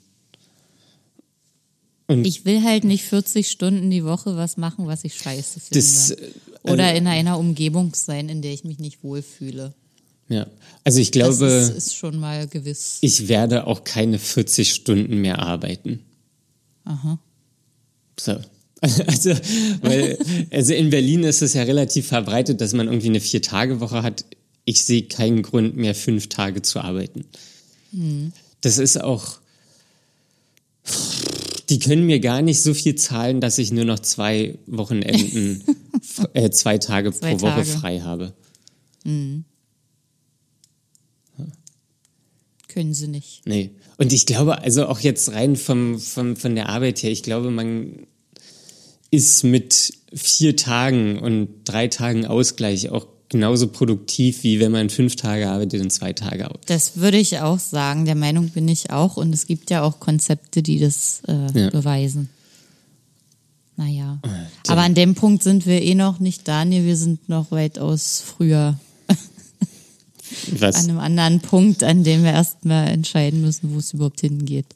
[2.07, 5.75] Und ich will halt nicht 40 Stunden die Woche was machen, was ich scheiße finde.
[5.75, 6.31] Das, äh,
[6.65, 9.75] Oder in einer Umgebung sein, in der ich mich nicht wohlfühle.
[10.29, 10.47] Ja,
[10.85, 12.99] also ich glaube, das ist, ist schon mal gewiss.
[13.01, 16.01] Ich werde auch keine 40 Stunden mehr arbeiten.
[16.85, 17.19] Aha.
[18.19, 18.39] So.
[19.07, 19.31] Also,
[19.81, 20.19] weil,
[20.51, 24.27] also in Berlin ist es ja relativ verbreitet, dass man irgendwie eine Vier-Tage-Woche hat.
[24.67, 27.25] Ich sehe keinen Grund mehr, fünf Tage zu arbeiten.
[27.93, 28.33] Hm.
[28.61, 29.39] Das ist auch,
[31.71, 35.65] die können mir gar nicht so viel zahlen, dass ich nur noch zwei Wochenenden,
[36.35, 37.63] äh, zwei Tage zwei pro Tage.
[37.63, 38.35] Woche frei habe.
[39.05, 39.45] Hm.
[42.75, 43.43] Können sie nicht.
[43.45, 43.71] Nee.
[43.99, 47.53] Und ich glaube, also auch jetzt rein vom, vom, von der Arbeit her, ich glaube,
[47.53, 48.09] man
[49.13, 55.15] ist mit vier Tagen und drei Tagen Ausgleich auch genauso produktiv, wie wenn man fünf
[55.15, 56.69] Tage arbeitet und zwei Tage arbeitet.
[56.69, 58.07] Das würde ich auch sagen.
[58.07, 59.17] Der Meinung bin ich auch.
[59.17, 61.71] Und es gibt ja auch Konzepte, die das äh, ja.
[61.71, 62.29] beweisen.
[63.77, 64.19] Naja.
[64.23, 64.29] Ah,
[64.67, 66.85] Aber an dem Punkt sind wir eh noch nicht, Daniel.
[66.85, 68.81] Wir sind noch weitaus früher
[70.59, 70.77] was?
[70.77, 74.67] An einem anderen Punkt, an dem wir erstmal entscheiden müssen, wo es überhaupt hingeht.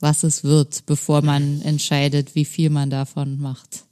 [0.00, 3.84] Was es wird, bevor man entscheidet, wie viel man davon macht.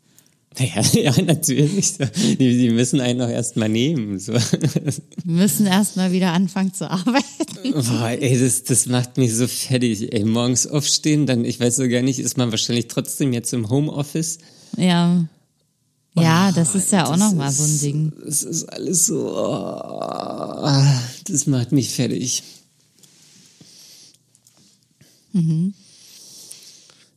[0.59, 1.99] Ja, ja natürlich.
[1.99, 4.19] Die, die müssen einen auch erstmal nehmen.
[4.19, 4.35] So.
[5.25, 7.25] Müssen erstmal wieder anfangen zu arbeiten.
[7.73, 10.13] Boah, ey, das, das macht mich so fertig.
[10.13, 13.69] Ey, morgens aufstehen, dann, ich weiß so gar nicht, ist man wahrscheinlich trotzdem jetzt im
[13.69, 14.39] Homeoffice.
[14.77, 15.25] Ja.
[16.23, 18.13] Ja, das ist ja auch nochmal so ein Ding.
[18.25, 20.83] Das ist alles so, oh,
[21.27, 22.43] das macht mich fertig.
[25.33, 25.75] Mhm.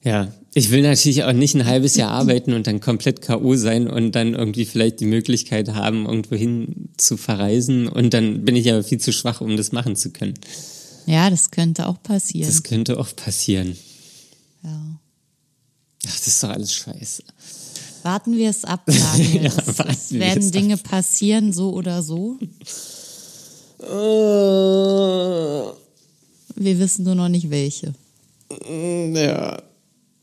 [0.03, 3.55] Ja, ich will natürlich auch nicht ein halbes Jahr arbeiten und dann komplett K.O.
[3.55, 8.55] sein und dann irgendwie vielleicht die Möglichkeit haben, irgendwo hin zu verreisen und dann bin
[8.55, 10.33] ich aber viel zu schwach, um das machen zu können.
[11.05, 12.47] Ja, das könnte auch passieren.
[12.47, 13.77] Das könnte auch passieren.
[14.63, 14.99] Ja.
[16.07, 17.23] Ach, das ist doch alles scheiße.
[18.03, 19.43] Warten wir es ab, Daniel.
[19.43, 20.83] ja, es, werden Dinge ab.
[20.83, 22.37] passieren, so oder so.
[23.79, 25.73] Uh,
[26.55, 27.93] wir wissen nur noch nicht welche.
[28.69, 29.61] Ja.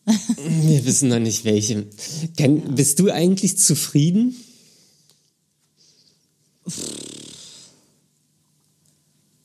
[0.06, 1.86] wir wissen noch nicht welche.
[2.36, 2.68] Kann, ja.
[2.70, 4.36] Bist du eigentlich zufrieden?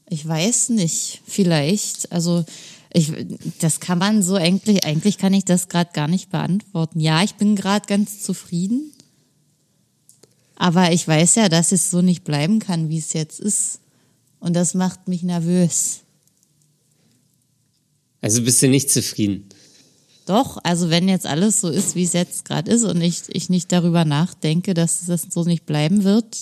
[0.09, 1.21] Ich weiß nicht.
[1.25, 2.11] Vielleicht.
[2.11, 2.45] Also
[2.93, 3.11] ich,
[3.59, 6.99] das kann man so eigentlich, eigentlich kann ich das gerade gar nicht beantworten.
[6.99, 8.91] Ja, ich bin gerade ganz zufrieden.
[10.55, 13.79] Aber ich weiß ja, dass es so nicht bleiben kann, wie es jetzt ist.
[14.39, 16.01] Und das macht mich nervös.
[18.21, 19.49] Also bist du nicht zufrieden?
[20.25, 23.49] Doch, also wenn jetzt alles so ist, wie es jetzt gerade ist und ich, ich
[23.49, 26.37] nicht darüber nachdenke, dass das so nicht bleiben wird,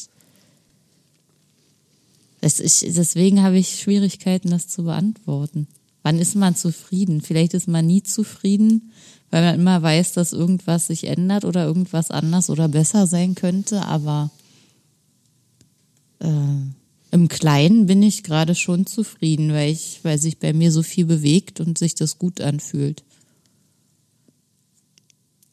[2.42, 5.68] das ist, deswegen habe ich Schwierigkeiten, das zu beantworten.
[6.04, 7.22] Wann ist man zufrieden?
[7.22, 8.92] Vielleicht ist man nie zufrieden,
[9.30, 13.84] weil man immer weiß, dass irgendwas sich ändert oder irgendwas anders oder besser sein könnte.
[13.84, 14.32] Aber
[16.20, 16.28] äh,
[17.12, 21.06] im Kleinen bin ich gerade schon zufrieden, weil ich, weil sich bei mir so viel
[21.06, 23.04] bewegt und sich das gut anfühlt.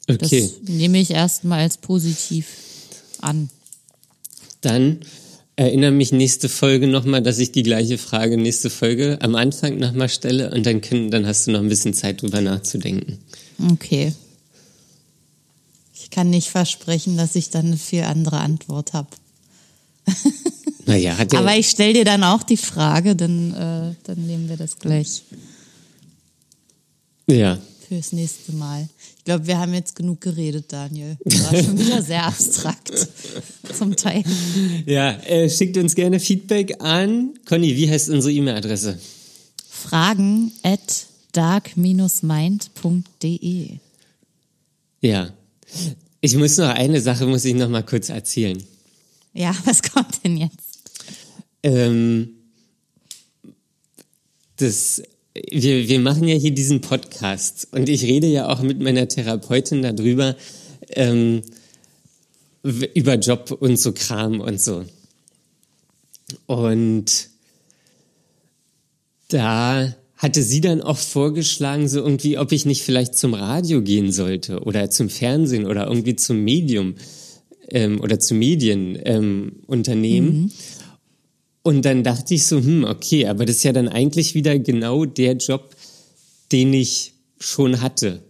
[0.08, 0.50] Okay.
[0.62, 2.46] Das nehme ich erstmal als positiv
[3.20, 3.50] an.
[4.62, 5.00] Dann
[5.58, 10.08] erinnere mich nächste Folge nochmal, dass ich die gleiche Frage nächste Folge am Anfang nochmal
[10.08, 13.18] stelle und dann, können, dann hast du noch ein bisschen Zeit drüber nachzudenken.
[13.72, 14.14] Okay.
[15.94, 19.08] Ich kann nicht versprechen, dass ich dann eine viel andere Antwort habe.
[20.86, 24.56] Naja, hat Aber ich stelle dir dann auch die Frage, dann, äh, dann nehmen wir
[24.56, 25.20] das gleich.
[27.26, 27.58] Ja.
[27.86, 28.88] Fürs nächste Mal.
[29.28, 31.18] Ich glaube, wir haben jetzt genug geredet, Daniel.
[31.22, 33.08] Das war schon wieder sehr abstrakt.
[33.76, 34.24] Zum Teil.
[34.86, 37.34] Ja, äh, schickt uns gerne Feedback an.
[37.46, 38.98] Conny, wie heißt unsere E-Mail-Adresse?
[39.68, 42.08] Fragen at dark-mind.de.
[45.02, 45.30] Ja.
[46.22, 48.64] Ich muss noch eine Sache, muss ich noch mal kurz erzählen.
[49.34, 50.90] Ja, was kommt denn jetzt?
[51.62, 52.30] Ähm,
[54.56, 55.02] das,
[55.50, 59.82] wir, wir machen ja hier diesen Podcast und ich rede ja auch mit meiner Therapeutin
[59.82, 60.36] darüber,
[60.90, 61.42] ähm,
[62.62, 64.84] über Job und so Kram und so.
[66.46, 67.28] Und
[69.28, 74.10] da hatte sie dann auch vorgeschlagen, so irgendwie, ob ich nicht vielleicht zum Radio gehen
[74.10, 76.96] sollte oder zum Fernsehen oder irgendwie zum Medium
[77.68, 80.34] ähm, oder zu Medienunternehmen.
[80.34, 80.50] Ähm.
[81.62, 85.04] Und dann dachte ich so, hm, okay, aber das ist ja dann eigentlich wieder genau
[85.04, 85.74] der Job,
[86.52, 88.22] den ich schon hatte.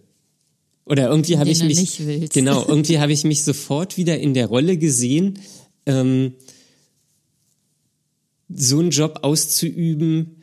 [0.85, 2.01] Oder irgendwie habe ich mich
[2.33, 5.39] genau irgendwie habe ich mich sofort wieder in der Rolle gesehen,
[5.85, 6.33] ähm,
[8.49, 10.37] so einen Job auszuüben,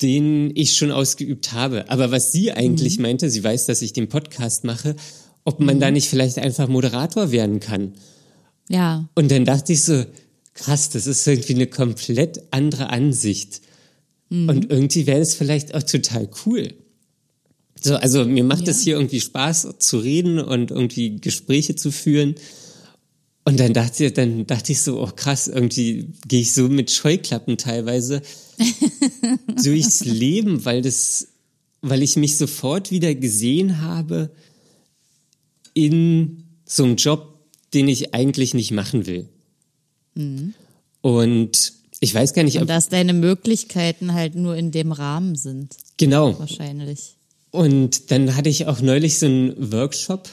[0.00, 1.90] den ich schon ausgeübt habe.
[1.90, 3.02] Aber was sie eigentlich mhm.
[3.02, 4.96] meinte, sie weiß, dass ich den Podcast mache,
[5.44, 5.80] ob man mhm.
[5.80, 7.92] da nicht vielleicht einfach Moderator werden kann.
[8.68, 9.08] Ja.
[9.14, 10.04] Und dann dachte ich so,
[10.56, 13.60] krass, das ist irgendwie eine komplett andere Ansicht.
[14.28, 14.48] Mhm.
[14.48, 16.74] Und irgendwie wäre es vielleicht auch total cool.
[17.80, 18.84] So, also mir macht es ja.
[18.84, 22.34] hier irgendwie Spaß zu reden und irgendwie Gespräche zu führen.
[23.44, 26.90] Und dann dachte ich, dann dachte ich so, oh krass, irgendwie gehe ich so mit
[26.90, 28.22] Scheuklappen teilweise
[29.62, 31.28] durchs Leben, weil das,
[31.80, 34.30] weil ich mich sofort wieder gesehen habe
[35.74, 37.38] in so einem Job,
[37.72, 39.28] den ich eigentlich nicht machen will.
[40.16, 40.54] Mhm.
[41.00, 42.62] Und ich weiß gar nicht, ob.
[42.62, 45.76] Und dass deine Möglichkeiten halt nur in dem Rahmen sind.
[45.96, 46.38] Genau.
[46.38, 47.14] Wahrscheinlich.
[47.50, 50.28] Und dann hatte ich auch neulich so einen Workshop.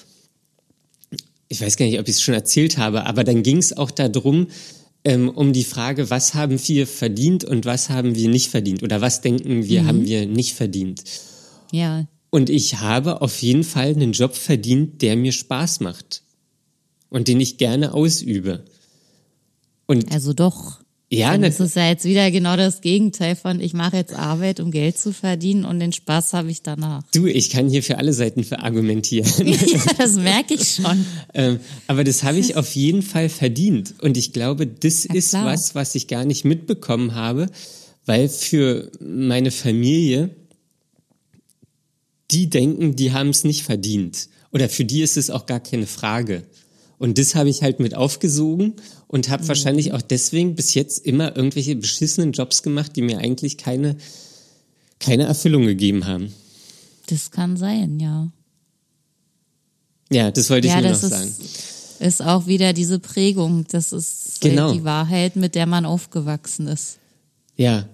[1.48, 3.92] Ich weiß gar nicht, ob ich es schon erzählt habe, aber dann ging es auch
[3.92, 4.48] darum,
[5.06, 9.02] ähm, um die Frage, was haben wir verdient und was haben wir nicht verdient oder
[9.02, 9.88] was denken wir, mhm.
[9.88, 11.04] haben wir nicht verdient.
[11.72, 12.08] Ja.
[12.30, 16.24] Und ich habe auf jeden Fall einen Job verdient, der mir Spaß macht
[17.10, 18.66] und den ich gerne ausübe.
[19.86, 20.84] Und also doch.
[21.10, 24.72] Ja, das ist ja jetzt wieder genau das Gegenteil von, ich mache jetzt Arbeit, um
[24.72, 27.04] Geld zu verdienen und den Spaß habe ich danach.
[27.14, 29.30] Du, ich kann hier für alle Seiten verargumentieren.
[29.48, 29.58] ja,
[29.98, 31.06] das merke ich schon.
[31.36, 33.94] ähm, aber das habe ich auf jeden Fall verdient.
[34.02, 37.48] Und ich glaube, das ja, ist was, was ich gar nicht mitbekommen habe,
[38.08, 40.32] weil für meine Familie,
[42.32, 44.30] die denken, die haben es nicht verdient.
[44.52, 46.44] Oder für die ist es auch gar keine Frage.
[46.98, 48.76] Und das habe ich halt mit aufgesogen
[49.14, 49.48] und habe mhm.
[49.50, 53.96] wahrscheinlich auch deswegen bis jetzt immer irgendwelche beschissenen Jobs gemacht, die mir eigentlich keine,
[55.00, 56.34] keine Erfüllung gegeben haben.
[57.06, 58.32] Das kann sein, ja.
[60.12, 61.32] Ja, das wollte ich ja, nur noch ist, sagen.
[62.00, 63.68] Ist auch wieder diese Prägung.
[63.70, 64.70] Das ist genau.
[64.70, 66.98] halt die Wahrheit, mit der man aufgewachsen ist.
[67.56, 67.88] Ja.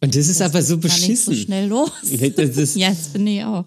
[0.00, 1.08] Und das ist das aber so beschissen.
[1.08, 1.92] Nicht so schnell los.
[2.02, 3.64] Das ist, ja, das finde ich auch.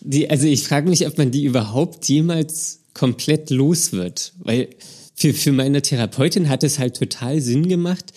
[0.00, 4.32] Die, also ich frage mich, ob man die überhaupt jemals komplett los wird.
[4.38, 4.68] Weil
[5.16, 8.12] für, für meine Therapeutin hat es halt total Sinn gemacht,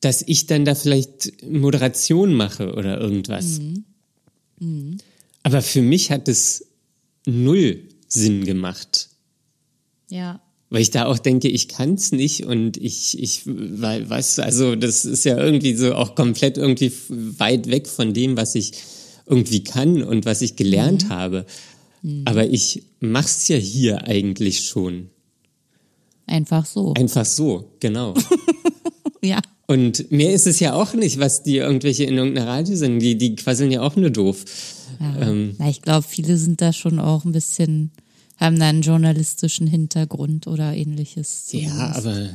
[0.00, 3.60] dass ich dann da vielleicht Moderation mache oder irgendwas.
[3.60, 3.84] Mhm.
[4.60, 4.98] Mhm.
[5.42, 6.66] Aber für mich hat es
[7.24, 9.08] null Sinn gemacht.
[10.10, 10.42] Ja.
[10.68, 14.42] Weil ich da auch denke, ich kann es nicht und ich, ich, weil, weißt du,
[14.42, 18.72] also das ist ja irgendwie so auch komplett irgendwie weit weg von dem, was ich
[19.26, 21.08] irgendwie kann und was ich gelernt mhm.
[21.10, 21.46] habe.
[22.02, 22.22] Mhm.
[22.26, 25.11] Aber ich mach's ja hier eigentlich schon.
[26.26, 26.94] Einfach so.
[26.94, 28.14] Einfach so, genau.
[29.22, 29.40] ja.
[29.66, 32.98] Und mehr ist es ja auch nicht, was die irgendwelche in irgendeiner Radio sind.
[32.98, 34.44] Die, die quasseln ja auch nur doof.
[35.00, 35.28] Ja.
[35.28, 37.90] Ähm, ja, ich glaube, viele sind da schon auch ein bisschen,
[38.36, 41.46] haben da einen journalistischen Hintergrund oder ähnliches.
[41.46, 41.78] Zumindest.
[41.78, 42.30] Ja, aber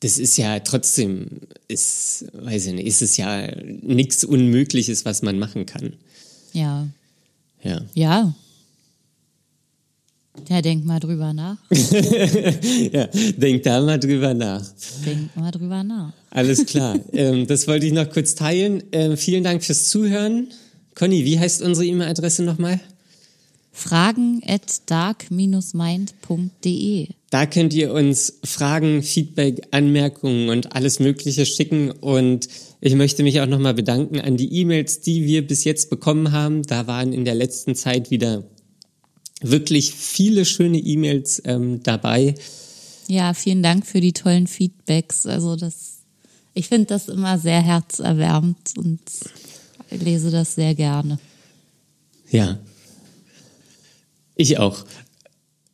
[0.00, 1.26] das ist ja trotzdem,
[1.68, 5.94] ist, weiß ich nicht, ist es ja nichts Unmögliches, was man machen kann.
[6.52, 6.88] Ja.
[7.62, 7.82] Ja.
[7.94, 8.34] Ja,
[10.48, 11.56] ja, denk mal drüber nach.
[11.70, 13.06] ja,
[13.36, 14.64] denk da mal drüber nach.
[15.04, 16.12] Denk mal drüber nach.
[16.30, 16.98] Alles klar.
[17.12, 18.82] ähm, das wollte ich noch kurz teilen.
[18.92, 20.48] Ähm, vielen Dank fürs Zuhören.
[20.94, 22.80] Conny, wie heißt unsere E-Mail-Adresse nochmal?
[23.72, 27.08] Fragen at dark-mind.de.
[27.30, 31.92] Da könnt ihr uns Fragen, Feedback, Anmerkungen und alles Mögliche schicken.
[31.92, 32.48] Und
[32.80, 36.62] ich möchte mich auch nochmal bedanken an die E-Mails, die wir bis jetzt bekommen haben.
[36.64, 38.44] Da waren in der letzten Zeit wieder
[39.40, 42.34] wirklich viele schöne E-Mails ähm, dabei.
[43.08, 45.26] Ja, vielen Dank für die tollen Feedbacks.
[45.26, 45.98] Also das,
[46.54, 49.00] ich finde das immer sehr herzerwärmend und
[49.90, 51.18] lese das sehr gerne.
[52.30, 52.58] Ja,
[54.36, 54.84] ich auch.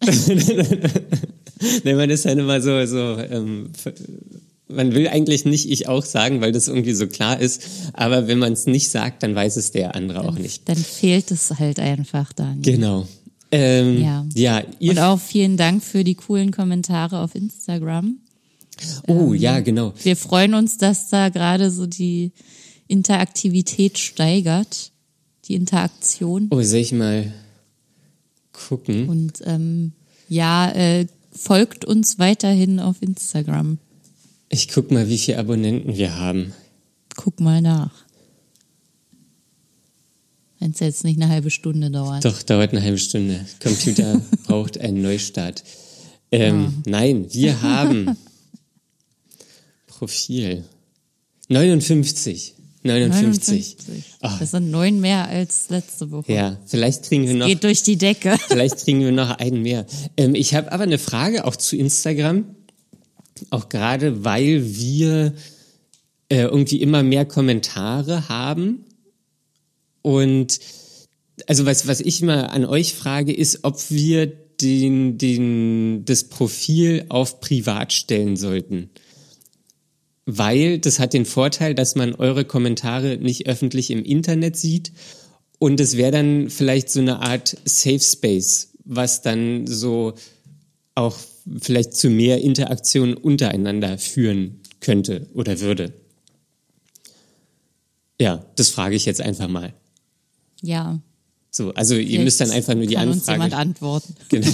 [1.84, 3.70] Nein, man ist dann immer so, so ähm,
[4.68, 7.62] Man will eigentlich nicht ich auch sagen, weil das irgendwie so klar ist.
[7.92, 10.68] Aber wenn man es nicht sagt, dann weiß es der andere dann, auch nicht.
[10.68, 12.62] Dann fehlt es halt einfach dann.
[12.62, 13.06] Genau.
[13.50, 14.26] Ähm, Ja.
[14.34, 18.18] ja Und auch vielen Dank für die coolen Kommentare auf Instagram.
[19.06, 19.94] Oh, Ähm, ja, genau.
[20.02, 22.32] Wir freuen uns, dass da gerade so die
[22.88, 24.92] Interaktivität steigert,
[25.46, 26.48] die Interaktion.
[26.50, 27.32] Oh, soll ich mal
[28.52, 29.08] gucken?
[29.08, 29.92] Und ähm,
[30.28, 33.78] ja, äh, folgt uns weiterhin auf Instagram.
[34.48, 36.52] Ich guck mal, wie viele Abonnenten wir haben.
[37.16, 38.05] Guck mal nach.
[40.58, 42.24] Wenn es jetzt nicht eine halbe Stunde dauert.
[42.24, 43.44] Doch, dauert eine halbe Stunde.
[43.62, 45.62] Computer braucht einen Neustart.
[46.32, 48.16] Ähm, Nein, wir haben
[49.86, 50.64] Profil
[51.48, 52.54] 59.
[52.86, 53.76] 59.
[54.20, 54.36] Ah.
[54.38, 56.32] Das sind neun mehr als letzte Woche.
[56.32, 57.46] Ja, vielleicht kriegen wir noch.
[57.46, 58.36] Geht durch die Decke.
[58.48, 59.86] Vielleicht kriegen wir noch einen mehr.
[60.16, 62.44] Ähm, ich habe aber eine Frage auch zu Instagram.
[63.50, 65.34] Auch gerade, weil wir
[66.28, 68.84] äh, irgendwie immer mehr Kommentare haben.
[70.06, 70.60] Und
[71.48, 77.06] also was, was ich mal an euch frage, ist, ob wir den, den, das Profil
[77.08, 78.90] auf privat stellen sollten.
[80.24, 84.92] Weil das hat den Vorteil, dass man eure Kommentare nicht öffentlich im Internet sieht.
[85.58, 90.14] Und es wäre dann vielleicht so eine Art Safe Space, was dann so
[90.94, 91.18] auch
[91.60, 95.94] vielleicht zu mehr Interaktion untereinander führen könnte oder würde.
[98.20, 99.74] Ja, das frage ich jetzt einfach mal.
[100.62, 101.00] Ja.
[101.50, 104.14] So, also ihr müsst dann einfach nur die kann uns Anfrage, antworten.
[104.28, 104.48] genau,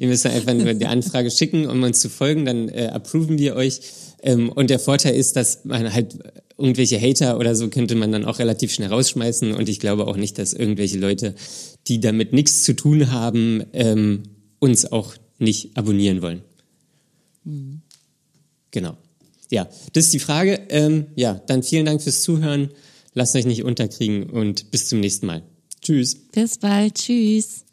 [0.00, 3.38] ihr müsst dann einfach nur die Anfrage schicken, um uns zu folgen, dann äh, approven
[3.38, 3.80] wir euch.
[4.22, 6.18] Ähm, und der Vorteil ist, dass man halt
[6.58, 9.52] irgendwelche Hater oder so könnte man dann auch relativ schnell rausschmeißen.
[9.52, 11.34] Und ich glaube auch nicht, dass irgendwelche Leute,
[11.86, 14.24] die damit nichts zu tun haben, ähm,
[14.58, 16.42] uns auch nicht abonnieren wollen.
[18.70, 18.96] Genau.
[19.50, 20.60] Ja, das ist die Frage.
[20.70, 22.70] Ähm, ja, dann vielen Dank fürs Zuhören.
[23.14, 25.42] Lasst euch nicht unterkriegen und bis zum nächsten Mal.
[25.80, 26.14] Tschüss.
[26.32, 26.94] Bis bald.
[26.94, 27.64] Tschüss.